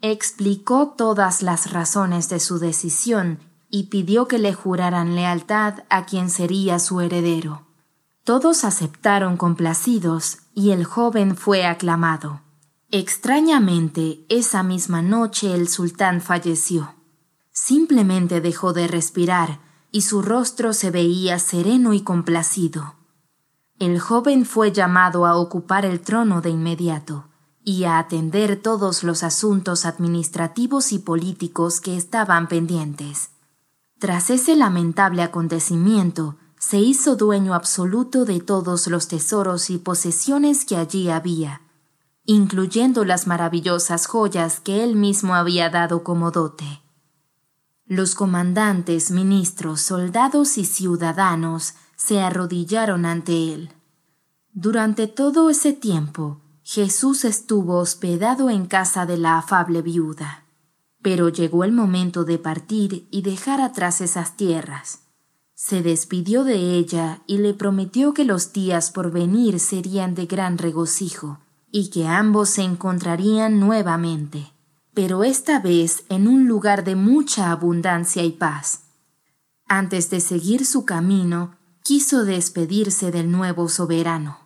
Explicó 0.00 0.94
todas 0.96 1.42
las 1.42 1.72
razones 1.72 2.28
de 2.28 2.38
su 2.38 2.60
decisión 2.60 3.40
y 3.68 3.84
pidió 3.84 4.28
que 4.28 4.38
le 4.38 4.54
juraran 4.54 5.16
lealtad 5.16 5.82
a 5.90 6.06
quien 6.06 6.30
sería 6.30 6.78
su 6.78 7.00
heredero. 7.00 7.66
Todos 8.22 8.62
aceptaron 8.62 9.36
complacidos 9.36 10.38
y 10.54 10.70
el 10.70 10.84
joven 10.84 11.36
fue 11.36 11.66
aclamado. 11.66 12.42
Extrañamente, 12.92 14.24
esa 14.28 14.62
misma 14.62 15.02
noche 15.02 15.52
el 15.52 15.66
sultán 15.66 16.20
falleció. 16.20 16.94
Simplemente 17.50 18.40
dejó 18.40 18.72
de 18.72 18.86
respirar 18.86 19.58
y 19.90 20.02
su 20.02 20.22
rostro 20.22 20.74
se 20.74 20.92
veía 20.92 21.40
sereno 21.40 21.92
y 21.92 22.02
complacido. 22.02 22.94
El 23.80 23.98
joven 23.98 24.46
fue 24.46 24.70
llamado 24.70 25.26
a 25.26 25.36
ocupar 25.36 25.84
el 25.84 26.00
trono 26.00 26.40
de 26.40 26.50
inmediato 26.50 27.27
y 27.68 27.84
a 27.84 27.98
atender 27.98 28.62
todos 28.62 29.04
los 29.04 29.22
asuntos 29.22 29.84
administrativos 29.84 30.90
y 30.90 31.00
políticos 31.00 31.82
que 31.82 31.98
estaban 31.98 32.48
pendientes. 32.48 33.28
Tras 33.98 34.30
ese 34.30 34.56
lamentable 34.56 35.20
acontecimiento, 35.20 36.36
se 36.58 36.78
hizo 36.78 37.14
dueño 37.14 37.52
absoluto 37.52 38.24
de 38.24 38.40
todos 38.40 38.86
los 38.86 39.06
tesoros 39.06 39.68
y 39.68 39.76
posesiones 39.76 40.64
que 40.64 40.76
allí 40.76 41.10
había, 41.10 41.60
incluyendo 42.24 43.04
las 43.04 43.26
maravillosas 43.26 44.06
joyas 44.06 44.60
que 44.60 44.82
él 44.82 44.96
mismo 44.96 45.34
había 45.34 45.68
dado 45.68 46.02
como 46.02 46.30
dote. 46.30 46.80
Los 47.84 48.14
comandantes, 48.14 49.10
ministros, 49.10 49.82
soldados 49.82 50.56
y 50.56 50.64
ciudadanos 50.64 51.74
se 51.96 52.22
arrodillaron 52.22 53.04
ante 53.04 53.52
él. 53.52 53.74
Durante 54.54 55.06
todo 55.06 55.50
ese 55.50 55.74
tiempo, 55.74 56.40
Jesús 56.70 57.24
estuvo 57.24 57.78
hospedado 57.78 58.50
en 58.50 58.66
casa 58.66 59.06
de 59.06 59.16
la 59.16 59.38
afable 59.38 59.80
viuda. 59.80 60.44
Pero 61.00 61.30
llegó 61.30 61.64
el 61.64 61.72
momento 61.72 62.24
de 62.24 62.38
partir 62.38 63.08
y 63.10 63.22
dejar 63.22 63.62
atrás 63.62 64.02
esas 64.02 64.36
tierras. 64.36 65.00
Se 65.54 65.82
despidió 65.82 66.44
de 66.44 66.74
ella 66.74 67.22
y 67.26 67.38
le 67.38 67.54
prometió 67.54 68.12
que 68.12 68.24
los 68.24 68.52
días 68.52 68.90
por 68.90 69.10
venir 69.10 69.60
serían 69.60 70.14
de 70.14 70.26
gran 70.26 70.58
regocijo 70.58 71.38
y 71.70 71.88
que 71.88 72.06
ambos 72.06 72.50
se 72.50 72.62
encontrarían 72.62 73.58
nuevamente 73.58 74.52
pero 74.98 75.22
esta 75.22 75.60
vez 75.60 76.02
en 76.08 76.26
un 76.26 76.48
lugar 76.48 76.82
de 76.82 76.96
mucha 76.96 77.52
abundancia 77.52 78.24
y 78.24 78.32
paz. 78.32 78.80
Antes 79.68 80.10
de 80.10 80.18
seguir 80.18 80.66
su 80.66 80.84
camino, 80.84 81.54
quiso 81.84 82.24
despedirse 82.24 83.12
del 83.12 83.30
nuevo 83.30 83.68
soberano, 83.68 84.40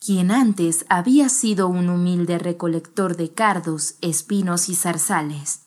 quien 0.00 0.30
antes 0.30 0.86
había 0.88 1.28
sido 1.28 1.68
un 1.68 1.88
humilde 1.88 2.38
recolector 2.38 3.16
de 3.16 3.32
cardos, 3.32 3.94
espinos 4.00 4.68
y 4.68 4.74
zarzales. 4.74 5.66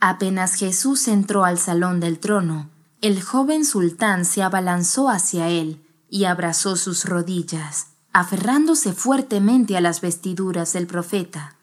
Apenas 0.00 0.54
Jesús 0.54 1.06
entró 1.08 1.44
al 1.44 1.58
salón 1.58 2.00
del 2.00 2.18
trono, 2.18 2.70
el 3.02 3.22
joven 3.22 3.64
sultán 3.64 4.24
se 4.24 4.42
abalanzó 4.42 5.08
hacia 5.08 5.48
él 5.48 5.84
y 6.08 6.24
abrazó 6.24 6.76
sus 6.76 7.04
rodillas, 7.04 7.88
aferrándose 8.12 8.92
fuertemente 8.92 9.76
a 9.76 9.80
las 9.80 10.00
vestiduras 10.00 10.72
del 10.72 10.86
profeta 10.86 11.56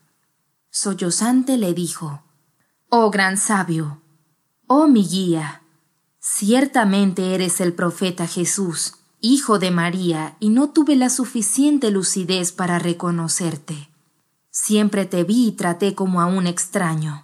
sollozante 0.73 1.56
le 1.58 1.76
dijo, 1.76 2.23
Oh 2.89 3.12
gran 3.12 3.38
sabio, 3.38 4.02
oh 4.65 4.88
mi 4.88 5.08
guía, 5.08 5.62
ciertamente 6.19 7.36
eres 7.36 7.62
el 7.62 7.73
profeta 7.73 8.26
Jesús, 8.26 8.95
hijo 9.24 9.58
de 9.58 9.72
María, 9.72 10.36
y 10.42 10.50
no 10.50 10.72
tuve 10.72 10.98
la 10.98 11.10
suficiente 11.10 11.92
lucidez 11.92 12.52
para 12.52 12.78
reconocerte. 12.78 13.90
Siempre 14.52 15.06
te 15.06 15.24
vi 15.24 15.48
y 15.48 15.52
traté 15.54 15.96
como 15.96 16.20
a 16.20 16.26
un 16.26 16.46
extraño. 16.46 17.24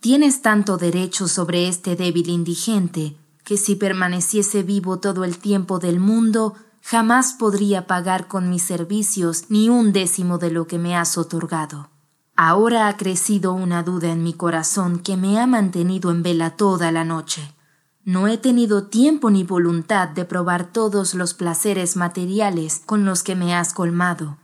Tienes 0.00 0.42
tanto 0.42 0.76
derecho 0.76 1.28
sobre 1.28 1.66
este 1.66 1.96
débil 1.96 2.28
indigente 2.28 3.16
que 3.42 3.56
si 3.56 3.74
permaneciese 3.74 4.62
vivo 4.62 4.98
todo 4.98 5.24
el 5.24 5.38
tiempo 5.38 5.78
del 5.78 5.98
mundo, 5.98 6.56
jamás 6.82 7.32
podría 7.32 7.86
pagar 7.86 8.28
con 8.28 8.50
mis 8.50 8.62
servicios 8.62 9.44
ni 9.48 9.70
un 9.70 9.94
décimo 9.94 10.36
de 10.36 10.50
lo 10.50 10.66
que 10.66 10.78
me 10.78 10.94
has 10.94 11.16
otorgado. 11.16 11.88
Ahora 12.36 12.88
ha 12.88 12.98
crecido 12.98 13.54
una 13.54 13.82
duda 13.82 14.12
en 14.12 14.22
mi 14.22 14.34
corazón 14.34 14.98
que 14.98 15.16
me 15.16 15.40
ha 15.40 15.46
mantenido 15.46 16.10
en 16.10 16.22
vela 16.22 16.50
toda 16.50 16.92
la 16.92 17.04
noche. 17.04 17.54
No 18.04 18.26
he 18.26 18.36
tenido 18.36 18.84
tiempo 18.84 19.30
ni 19.30 19.44
voluntad 19.44 20.08
de 20.08 20.24
probar 20.24 20.72
todos 20.72 21.14
los 21.14 21.34
placeres 21.34 21.96
materiales 21.96 22.82
con 22.84 23.04
los 23.04 23.22
que 23.22 23.36
me 23.36 23.54
has 23.54 23.72
colmado. 23.72 24.38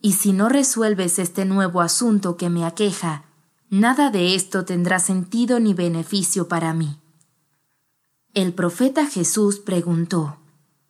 Y 0.00 0.12
si 0.12 0.32
no 0.32 0.48
resuelves 0.48 1.18
este 1.18 1.44
nuevo 1.44 1.82
asunto 1.82 2.36
que 2.36 2.48
me 2.48 2.64
aqueja, 2.64 3.24
nada 3.68 4.10
de 4.10 4.34
esto 4.34 4.64
tendrá 4.64 4.98
sentido 5.00 5.60
ni 5.60 5.74
beneficio 5.74 6.48
para 6.48 6.72
mí. 6.72 6.98
El 8.32 8.54
profeta 8.54 9.06
Jesús 9.06 9.58
preguntó, 9.58 10.38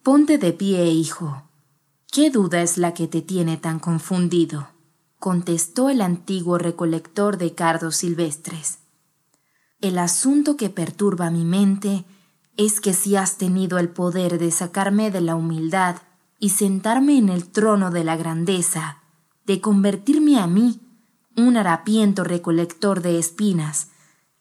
Ponte 0.05 0.39
de 0.39 0.53
pie, 0.53 0.87
hijo. 0.91 1.43
¿Qué 2.13 2.31
duda 2.31 2.63
es 2.63 2.79
la 2.79 2.95
que 2.95 3.09
te 3.09 3.23
tiene 3.23 3.57
tan 3.57 3.81
confundido? 3.81 4.69
contestó 5.19 5.89
el 5.89 6.01
antiguo 6.01 6.59
recolector 6.59 7.39
de 7.39 7.55
cardos 7.55 7.97
silvestres. 7.97 8.79
El 9.85 9.99
asunto 9.99 10.57
que 10.57 10.71
perturba 10.71 11.31
mi 11.31 11.45
mente 11.45 12.07
es 12.57 12.81
que 12.81 12.95
si 12.95 13.17
has 13.17 13.37
tenido 13.37 13.77
el 13.77 13.91
poder 13.91 14.39
de 14.39 14.51
sacarme 14.51 15.11
de 15.11 15.21
la 15.21 15.37
humildad 15.37 15.97
y 16.39 16.49
sentarme 16.49 17.19
en 17.19 17.29
el 17.29 17.51
trono 17.51 17.91
de 17.91 18.03
la 18.03 18.17
grandeza, 18.17 19.03
de 19.45 19.61
convertirme 19.61 20.39
a 20.39 20.47
mí, 20.47 20.81
un 21.37 21.59
harapiento 21.59 22.25
recolector 22.25 23.03
de 23.03 23.19
espinas, 23.19 23.89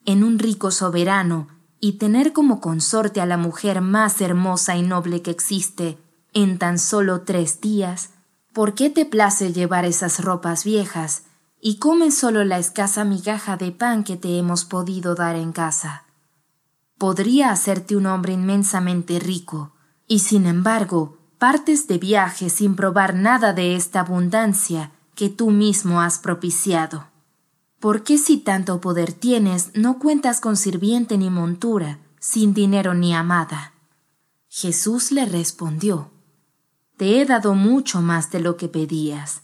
en 0.06 0.24
un 0.24 0.40
rico 0.40 0.72
soberano 0.72 1.50
y 1.82 1.98
tener 1.98 2.32
como 2.32 2.62
consorte 2.62 3.20
a 3.20 3.26
la 3.26 3.36
mujer 3.36 3.82
más 3.82 4.22
hermosa 4.22 4.78
y 4.78 4.82
noble 4.82 5.22
que 5.22 5.32
existe 5.32 5.98
en 6.32 6.58
tan 6.58 6.80
solo 6.80 7.24
tres 7.24 7.60
días, 7.60 8.12
¿Por 8.54 8.76
qué 8.76 8.92
te 8.92 9.04
place 9.06 9.52
llevar 9.52 9.84
esas 9.84 10.24
ropas 10.24 10.64
viejas 10.64 11.24
y 11.66 11.78
comes 11.80 12.16
solo 12.16 12.44
la 12.44 12.60
escasa 12.60 13.06
migaja 13.06 13.58
de 13.58 13.72
pan 13.72 14.04
que 14.04 14.18
te 14.18 14.38
hemos 14.38 14.66
podido 14.66 15.16
dar 15.16 15.36
en 15.36 15.52
casa? 15.52 16.04
podría 17.04 17.52
hacerte 17.52 17.98
un 17.98 18.06
hombre 18.06 18.32
inmensamente 18.32 19.20
rico, 19.20 19.74
y 20.08 20.20
sin 20.20 20.46
embargo, 20.46 21.18
partes 21.38 21.86
de 21.86 21.98
viaje 21.98 22.50
sin 22.50 22.78
probar 22.78 23.14
nada 23.14 23.52
de 23.52 23.76
esta 23.76 24.00
abundancia 24.00 24.94
que 25.14 25.28
tú 25.28 25.52
mismo 25.52 26.00
has 26.00 26.18
propiciado. 26.18 27.08
¿Por 27.82 28.04
qué 28.04 28.18
si 28.18 28.38
tanto 28.38 28.80
poder 28.80 29.12
tienes 29.12 29.72
no 29.76 30.00
cuentas 30.00 30.40
con 30.40 30.56
sirviente 30.56 31.18
ni 31.18 31.30
montura, 31.30 32.00
sin 32.22 32.54
dinero 32.54 32.94
ni 32.94 33.14
amada? 33.14 33.74
Jesús 34.48 35.12
le 35.12 35.26
respondió, 35.26 36.10
Te 36.96 37.20
he 37.20 37.26
dado 37.26 37.54
mucho 37.54 38.02
más 38.02 38.32
de 38.32 38.40
lo 38.40 38.56
que 38.56 38.70
pedías. 38.70 39.42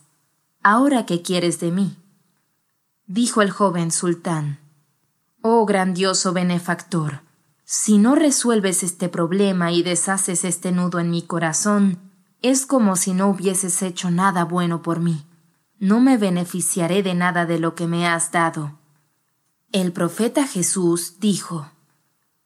¿Ahora 0.63 1.05
qué 1.05 1.21
quieres 1.21 1.59
de 1.59 1.71
mí? 1.71 1.97
Dijo 3.09 3.41
el 3.41 3.51
joven 3.51 3.91
sultán, 3.91 4.61
Oh 5.41 5.65
grandioso 5.65 6.31
benefactor, 6.31 7.23
si 7.65 7.97
no 7.97 8.15
resuelves 8.15 8.83
este 8.83 9.09
problema 9.09 9.73
y 9.73 9.83
deshaces 9.83 10.45
este 10.45 10.71
nudo 10.71 10.99
en 10.99 11.09
mi 11.09 11.23
corazón, 11.23 11.99
es 12.41 12.65
como 12.65 12.95
si 12.95 13.13
no 13.13 13.27
hubieses 13.27 13.81
hecho 13.81 14.09
nada 14.09 14.45
bueno 14.45 14.81
por 14.81 15.01
mí 15.01 15.25
no 15.79 16.01
me 16.01 16.17
beneficiaré 16.17 17.03
de 17.03 17.13
nada 17.15 17.45
de 17.45 17.57
lo 17.57 17.73
que 17.73 17.87
me 17.87 18.05
has 18.05 18.31
dado. 18.31 18.77
El 19.71 19.93
profeta 19.93 20.45
Jesús 20.45 21.19
dijo, 21.19 21.71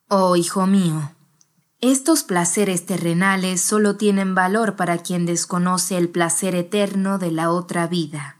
Oh 0.08 0.36
hijo 0.36 0.66
mío, 0.66 1.12
estos 1.80 2.22
placeres 2.22 2.86
terrenales 2.86 3.60
solo 3.60 3.96
tienen 3.96 4.34
valor 4.34 4.76
para 4.76 4.98
quien 4.98 5.26
desconoce 5.26 5.98
el 5.98 6.08
placer 6.08 6.54
eterno 6.54 7.18
de 7.18 7.32
la 7.32 7.50
otra 7.50 7.88
vida. 7.88 8.36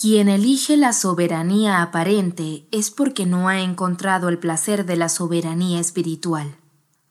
Quien 0.00 0.30
elige 0.30 0.78
la 0.78 0.94
soberanía 0.94 1.82
aparente 1.82 2.66
es 2.70 2.90
porque 2.90 3.26
no 3.26 3.48
ha 3.48 3.60
encontrado 3.60 4.30
el 4.30 4.38
placer 4.38 4.86
de 4.86 4.96
la 4.96 5.10
soberanía 5.10 5.78
espiritual. 5.78 6.56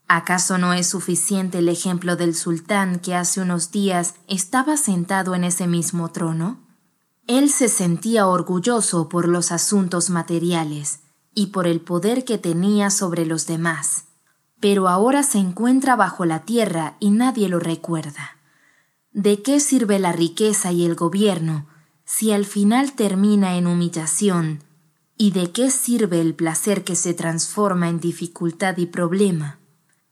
¿Acaso 0.08 0.58
no 0.58 0.74
es 0.74 0.88
suficiente 0.88 1.60
el 1.60 1.70
ejemplo 1.70 2.16
del 2.16 2.34
sultán 2.34 2.98
que 2.98 3.14
hace 3.14 3.42
unos 3.42 3.70
días 3.70 4.16
estaba 4.28 4.76
sentado 4.76 5.36
en 5.36 5.44
ese 5.44 5.68
mismo 5.68 6.10
trono? 6.10 6.62
Él 7.28 7.52
se 7.52 7.70
sentía 7.70 8.26
orgulloso 8.26 9.08
por 9.08 9.28
los 9.28 9.52
asuntos 9.52 10.10
materiales 10.10 11.02
y 11.36 11.48
por 11.48 11.68
el 11.68 11.82
poder 11.82 12.26
que 12.26 12.40
tenía 12.40 12.90
sobre 12.90 13.24
los 13.28 13.46
demás, 13.46 14.06
pero 14.60 14.88
ahora 14.88 15.22
se 15.22 15.38
encuentra 15.38 15.96
bajo 15.96 16.26
la 16.26 16.40
tierra 16.40 16.98
y 17.00 17.12
nadie 17.12 17.50
lo 17.50 17.60
recuerda. 17.60 18.38
¿De 19.12 19.44
qué 19.44 19.60
sirve 19.60 20.00
la 20.00 20.12
riqueza 20.12 20.72
y 20.72 20.86
el 20.86 20.96
gobierno 20.96 21.68
si 22.12 22.32
al 22.32 22.46
final 22.46 22.94
termina 22.94 23.56
en 23.56 23.68
humillación? 23.68 24.64
¿Y 25.16 25.30
de 25.30 25.52
qué 25.52 25.70
sirve 25.70 26.20
el 26.20 26.34
placer 26.34 26.84
que 26.84 26.96
se 26.96 27.14
transforma 27.14 27.88
en 27.88 28.00
dificultad 28.00 28.78
y 28.78 28.88
problema? 28.88 29.60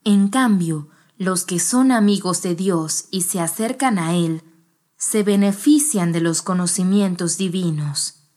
En 0.03 0.27
cambio, 0.27 0.89
los 1.17 1.43
que 1.43 1.57
son 1.59 1.91
amigos 1.91 2.43
de 2.43 2.53
Dios 2.53 3.05
y 3.09 3.23
se 3.23 3.39
acercan 3.39 3.97
a 3.97 4.15
Él 4.15 4.43
se 4.95 5.23
benefician 5.23 6.11
de 6.11 6.21
los 6.21 6.43
conocimientos 6.43 7.37
divinos. 7.37 8.29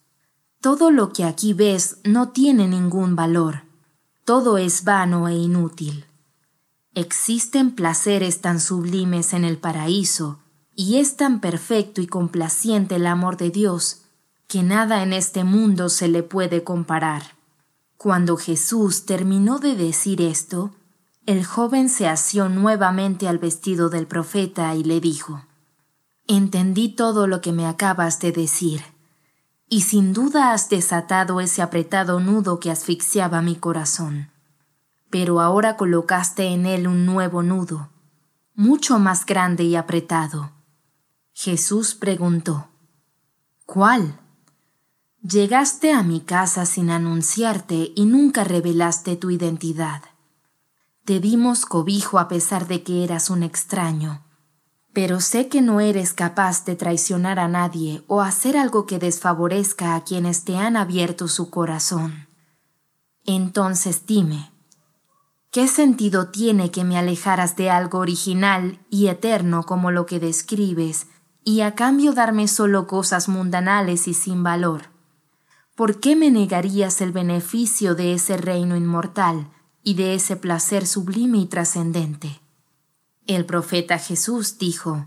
Todo 0.62 0.90
lo 0.90 1.12
que 1.12 1.24
aquí 1.24 1.52
ves 1.52 1.98
no 2.02 2.30
tiene 2.30 2.66
ningún 2.66 3.14
valor, 3.14 3.64
todo 4.24 4.56
es 4.56 4.84
vano 4.84 5.28
e 5.28 5.34
inútil. 5.34 6.06
Existen 6.94 7.74
placeres 7.74 8.40
tan 8.40 8.58
sublimes 8.58 9.34
en 9.34 9.44
el 9.44 9.58
paraíso, 9.58 10.38
y 10.82 10.96
es 10.96 11.16
tan 11.18 11.40
perfecto 11.40 12.00
y 12.00 12.06
complaciente 12.06 12.96
el 12.96 13.06
amor 13.06 13.36
de 13.36 13.50
Dios, 13.50 14.00
que 14.46 14.62
nada 14.62 15.02
en 15.02 15.12
este 15.12 15.44
mundo 15.44 15.90
se 15.90 16.08
le 16.08 16.22
puede 16.22 16.64
comparar. 16.64 17.36
Cuando 17.98 18.38
Jesús 18.38 19.04
terminó 19.04 19.58
de 19.58 19.76
decir 19.76 20.22
esto, 20.22 20.70
el 21.26 21.44
joven 21.44 21.90
se 21.90 22.08
asió 22.08 22.48
nuevamente 22.48 23.28
al 23.28 23.36
vestido 23.36 23.90
del 23.90 24.06
profeta 24.06 24.74
y 24.74 24.82
le 24.82 25.02
dijo, 25.02 25.44
Entendí 26.26 26.88
todo 26.88 27.26
lo 27.26 27.42
que 27.42 27.52
me 27.52 27.66
acabas 27.66 28.18
de 28.18 28.32
decir, 28.32 28.82
y 29.68 29.82
sin 29.82 30.14
duda 30.14 30.54
has 30.54 30.70
desatado 30.70 31.42
ese 31.42 31.60
apretado 31.60 32.20
nudo 32.20 32.58
que 32.58 32.70
asfixiaba 32.70 33.42
mi 33.42 33.56
corazón. 33.56 34.30
Pero 35.10 35.42
ahora 35.42 35.76
colocaste 35.76 36.46
en 36.46 36.64
él 36.64 36.88
un 36.88 37.04
nuevo 37.04 37.42
nudo, 37.42 37.90
mucho 38.54 38.98
más 38.98 39.26
grande 39.26 39.64
y 39.64 39.76
apretado. 39.76 40.52
Jesús 41.42 41.94
preguntó, 41.94 42.68
¿Cuál? 43.64 44.20
Llegaste 45.22 45.90
a 45.90 46.02
mi 46.02 46.20
casa 46.20 46.66
sin 46.66 46.90
anunciarte 46.90 47.92
y 47.96 48.04
nunca 48.04 48.44
revelaste 48.44 49.16
tu 49.16 49.30
identidad. 49.30 50.02
Te 51.06 51.18
dimos 51.18 51.64
cobijo 51.64 52.18
a 52.18 52.28
pesar 52.28 52.66
de 52.68 52.82
que 52.82 53.04
eras 53.04 53.30
un 53.30 53.42
extraño 53.42 54.22
pero 54.92 55.20
sé 55.20 55.48
que 55.48 55.62
no 55.62 55.80
eres 55.80 56.12
capaz 56.12 56.64
de 56.64 56.74
traicionar 56.74 57.38
a 57.38 57.48
nadie 57.48 58.02
o 58.08 58.22
hacer 58.22 58.56
algo 58.56 58.86
que 58.86 58.98
desfavorezca 58.98 59.94
a 59.94 60.02
quienes 60.02 60.44
te 60.44 60.56
han 60.56 60.76
abierto 60.76 61.28
su 61.28 61.48
corazón. 61.48 62.26
Entonces 63.24 64.04
dime, 64.04 64.50
¿qué 65.52 65.68
sentido 65.68 66.28
tiene 66.30 66.72
que 66.72 66.82
me 66.82 66.98
alejaras 66.98 67.54
de 67.54 67.70
algo 67.70 67.98
original 67.98 68.84
y 68.90 69.06
eterno 69.06 69.62
como 69.62 69.92
lo 69.92 70.06
que 70.06 70.18
describes 70.18 71.06
y 71.44 71.62
a 71.62 71.74
cambio 71.74 72.12
darme 72.12 72.48
solo 72.48 72.86
cosas 72.86 73.28
mundanales 73.28 74.08
y 74.08 74.14
sin 74.14 74.42
valor? 74.42 74.90
¿Por 75.74 76.00
qué 76.00 76.16
me 76.16 76.30
negarías 76.30 77.00
el 77.00 77.12
beneficio 77.12 77.94
de 77.94 78.14
ese 78.14 78.36
reino 78.36 78.76
inmortal 78.76 79.50
y 79.82 79.94
de 79.94 80.14
ese 80.14 80.36
placer 80.36 80.86
sublime 80.86 81.38
y 81.38 81.46
trascendente? 81.46 82.40
El 83.26 83.46
profeta 83.46 83.98
Jesús 83.98 84.58
dijo, 84.58 85.06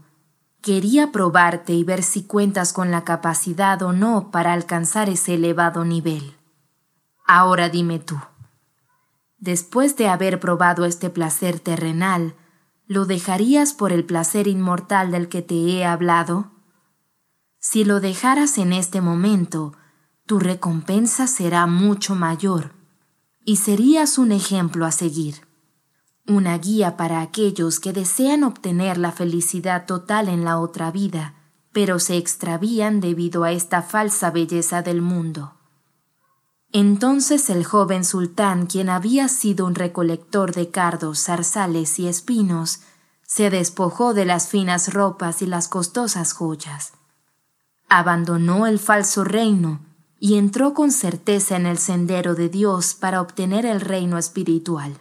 Quería 0.62 1.12
probarte 1.12 1.74
y 1.74 1.84
ver 1.84 2.04
si 2.04 2.24
cuentas 2.24 2.72
con 2.72 2.90
la 2.90 3.04
capacidad 3.04 3.82
o 3.82 3.92
no 3.92 4.32
para 4.32 4.54
alcanzar 4.54 5.10
ese 5.10 5.34
elevado 5.34 5.84
nivel. 5.84 6.38
Ahora 7.26 7.68
dime 7.68 8.00
tú, 8.00 8.18
después 9.40 9.98
de 9.98 10.08
haber 10.08 10.40
probado 10.40 10.86
este 10.86 11.10
placer 11.10 11.60
terrenal, 11.60 12.34
¿lo 12.94 13.06
dejarías 13.06 13.74
por 13.74 13.92
el 13.92 14.06
placer 14.06 14.48
inmortal 14.48 15.12
del 15.12 15.28
que 15.28 15.42
te 15.42 15.56
he 15.56 15.84
hablado? 15.84 16.52
Si 17.60 17.84
lo 17.84 18.00
dejaras 18.00 18.58
en 18.58 18.72
este 18.72 19.02
momento, 19.02 19.74
tu 20.26 20.40
recompensa 20.40 21.28
será 21.28 21.66
mucho 21.66 22.16
mayor 22.16 22.74
y 23.44 23.58
serías 23.58 24.18
un 24.18 24.32
ejemplo 24.32 24.86
a 24.86 24.92
seguir 24.92 25.54
una 26.26 26.58
guía 26.58 26.96
para 26.96 27.22
aquellos 27.22 27.82
que 27.82 27.92
desean 27.92 28.46
obtener 28.46 28.98
la 28.98 29.12
felicidad 29.12 29.86
total 29.86 30.30
en 30.30 30.46
la 30.46 30.58
otra 30.58 30.90
vida, 30.90 31.36
pero 31.74 32.00
se 32.00 32.16
extravían 32.16 33.02
debido 33.02 33.44
a 33.44 33.52
esta 33.52 33.82
falsa 33.82 34.32
belleza 34.32 34.82
del 34.82 35.02
mundo. 35.02 35.56
Entonces 36.76 37.52
el 37.52 37.64
joven 37.64 38.04
sultán, 38.04 38.66
quien 38.66 38.90
había 38.90 39.28
sido 39.28 39.68
un 39.68 39.76
recolector 39.76 40.56
de 40.56 40.72
cardos, 40.72 41.20
zarzales 41.20 42.00
y 42.00 42.08
espinos, 42.08 42.80
se 43.28 43.52
despojó 43.52 44.16
de 44.16 44.26
las 44.26 44.48
finas 44.48 44.92
ropas 44.92 45.44
y 45.44 45.46
las 45.46 45.68
costosas 45.68 46.34
joyas. 46.34 46.94
Abandonó 47.90 48.66
el 48.66 48.80
falso 48.80 49.24
reino 49.24 49.82
y 50.20 50.36
entró 50.40 50.74
con 50.74 50.92
certeza 50.92 51.58
en 51.58 51.68
el 51.68 51.78
sendero 51.78 52.34
de 52.34 52.50
Dios 52.50 52.96
para 52.96 53.22
obtener 53.22 53.68
el 53.68 53.80
reino 53.80 54.18
espiritual. 54.18 54.98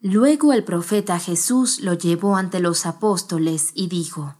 Luego 0.00 0.52
el 0.52 0.62
profeta 0.62 1.18
Jesús 1.18 1.80
lo 1.80 1.94
llevó 1.94 2.36
ante 2.36 2.60
los 2.60 2.84
apóstoles 2.84 3.70
y 3.72 3.88
dijo, 3.88 4.34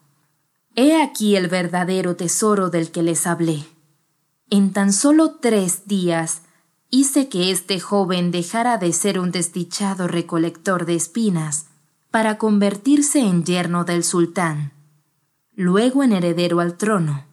He 0.75 1.01
aquí 1.01 1.35
el 1.35 1.49
verdadero 1.49 2.15
tesoro 2.15 2.69
del 2.69 2.91
que 2.91 3.03
les 3.03 3.27
hablé. 3.27 3.65
En 4.49 4.73
tan 4.73 4.93
solo 4.93 5.37
tres 5.41 5.89
días 5.89 6.43
hice 6.89 7.29
que 7.29 7.51
este 7.51 7.81
joven 7.81 8.31
dejara 8.31 8.79
de 8.79 8.93
ser 8.93 9.19
un 9.19 9.33
desdichado 9.33 10.07
recolector 10.07 10.87
de 10.87 10.95
espinas 10.95 11.67
para 12.13 12.39
convertirse 12.39 13.19
en 13.19 13.45
yerno 13.45 13.85
del 13.85 14.05
sultán, 14.05 14.73
luego 15.55 16.05
en 16.05 16.13
heredero 16.13 16.61
al 16.61 16.77
trono, 16.77 17.25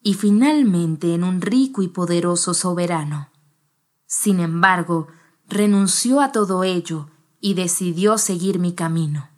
y 0.00 0.14
finalmente 0.14 1.14
en 1.14 1.24
un 1.24 1.40
rico 1.40 1.82
y 1.82 1.88
poderoso 1.88 2.54
soberano. 2.54 3.30
Sin 4.06 4.38
embargo, 4.38 5.08
renunció 5.48 6.20
a 6.20 6.30
todo 6.30 6.62
ello 6.62 7.08
y 7.40 7.54
decidió 7.54 8.16
seguir 8.16 8.60
mi 8.60 8.74
camino. 8.74 9.28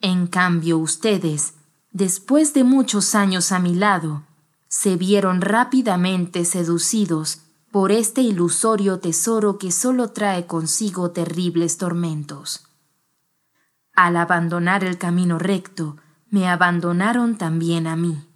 En 0.00 0.26
cambio 0.26 0.78
ustedes, 0.78 1.54
después 1.90 2.54
de 2.54 2.64
muchos 2.64 3.14
años 3.14 3.52
a 3.52 3.58
mi 3.58 3.74
lado, 3.74 4.22
se 4.72 4.96
vieron 4.96 5.42
rápidamente 5.42 6.46
seducidos 6.46 7.42
por 7.70 7.92
este 7.92 8.22
ilusorio 8.22 9.00
tesoro 9.00 9.58
que 9.58 9.70
solo 9.70 10.12
trae 10.12 10.46
consigo 10.46 11.10
terribles 11.10 11.76
tormentos. 11.76 12.66
Al 13.94 14.16
abandonar 14.16 14.82
el 14.82 14.96
camino 14.96 15.38
recto, 15.38 15.98
me 16.30 16.48
abandonaron 16.48 17.36
también 17.36 17.86
a 17.86 17.96
mí. 17.96 18.26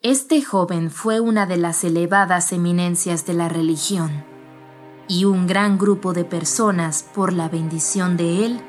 Este 0.00 0.40
joven 0.40 0.90
fue 0.90 1.20
una 1.20 1.44
de 1.44 1.58
las 1.58 1.84
elevadas 1.84 2.50
eminencias 2.50 3.26
de 3.26 3.34
la 3.34 3.50
religión 3.50 4.24
y 5.08 5.26
un 5.26 5.46
gran 5.46 5.76
grupo 5.76 6.14
de 6.14 6.24
personas, 6.24 7.02
por 7.02 7.34
la 7.34 7.50
bendición 7.50 8.16
de 8.16 8.46
Él, 8.46 8.60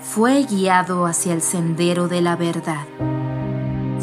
fue 0.00 0.42
guiado 0.42 1.06
hacia 1.06 1.34
el 1.34 1.40
sendero 1.40 2.08
de 2.08 2.20
la 2.20 2.34
verdad. 2.34 2.84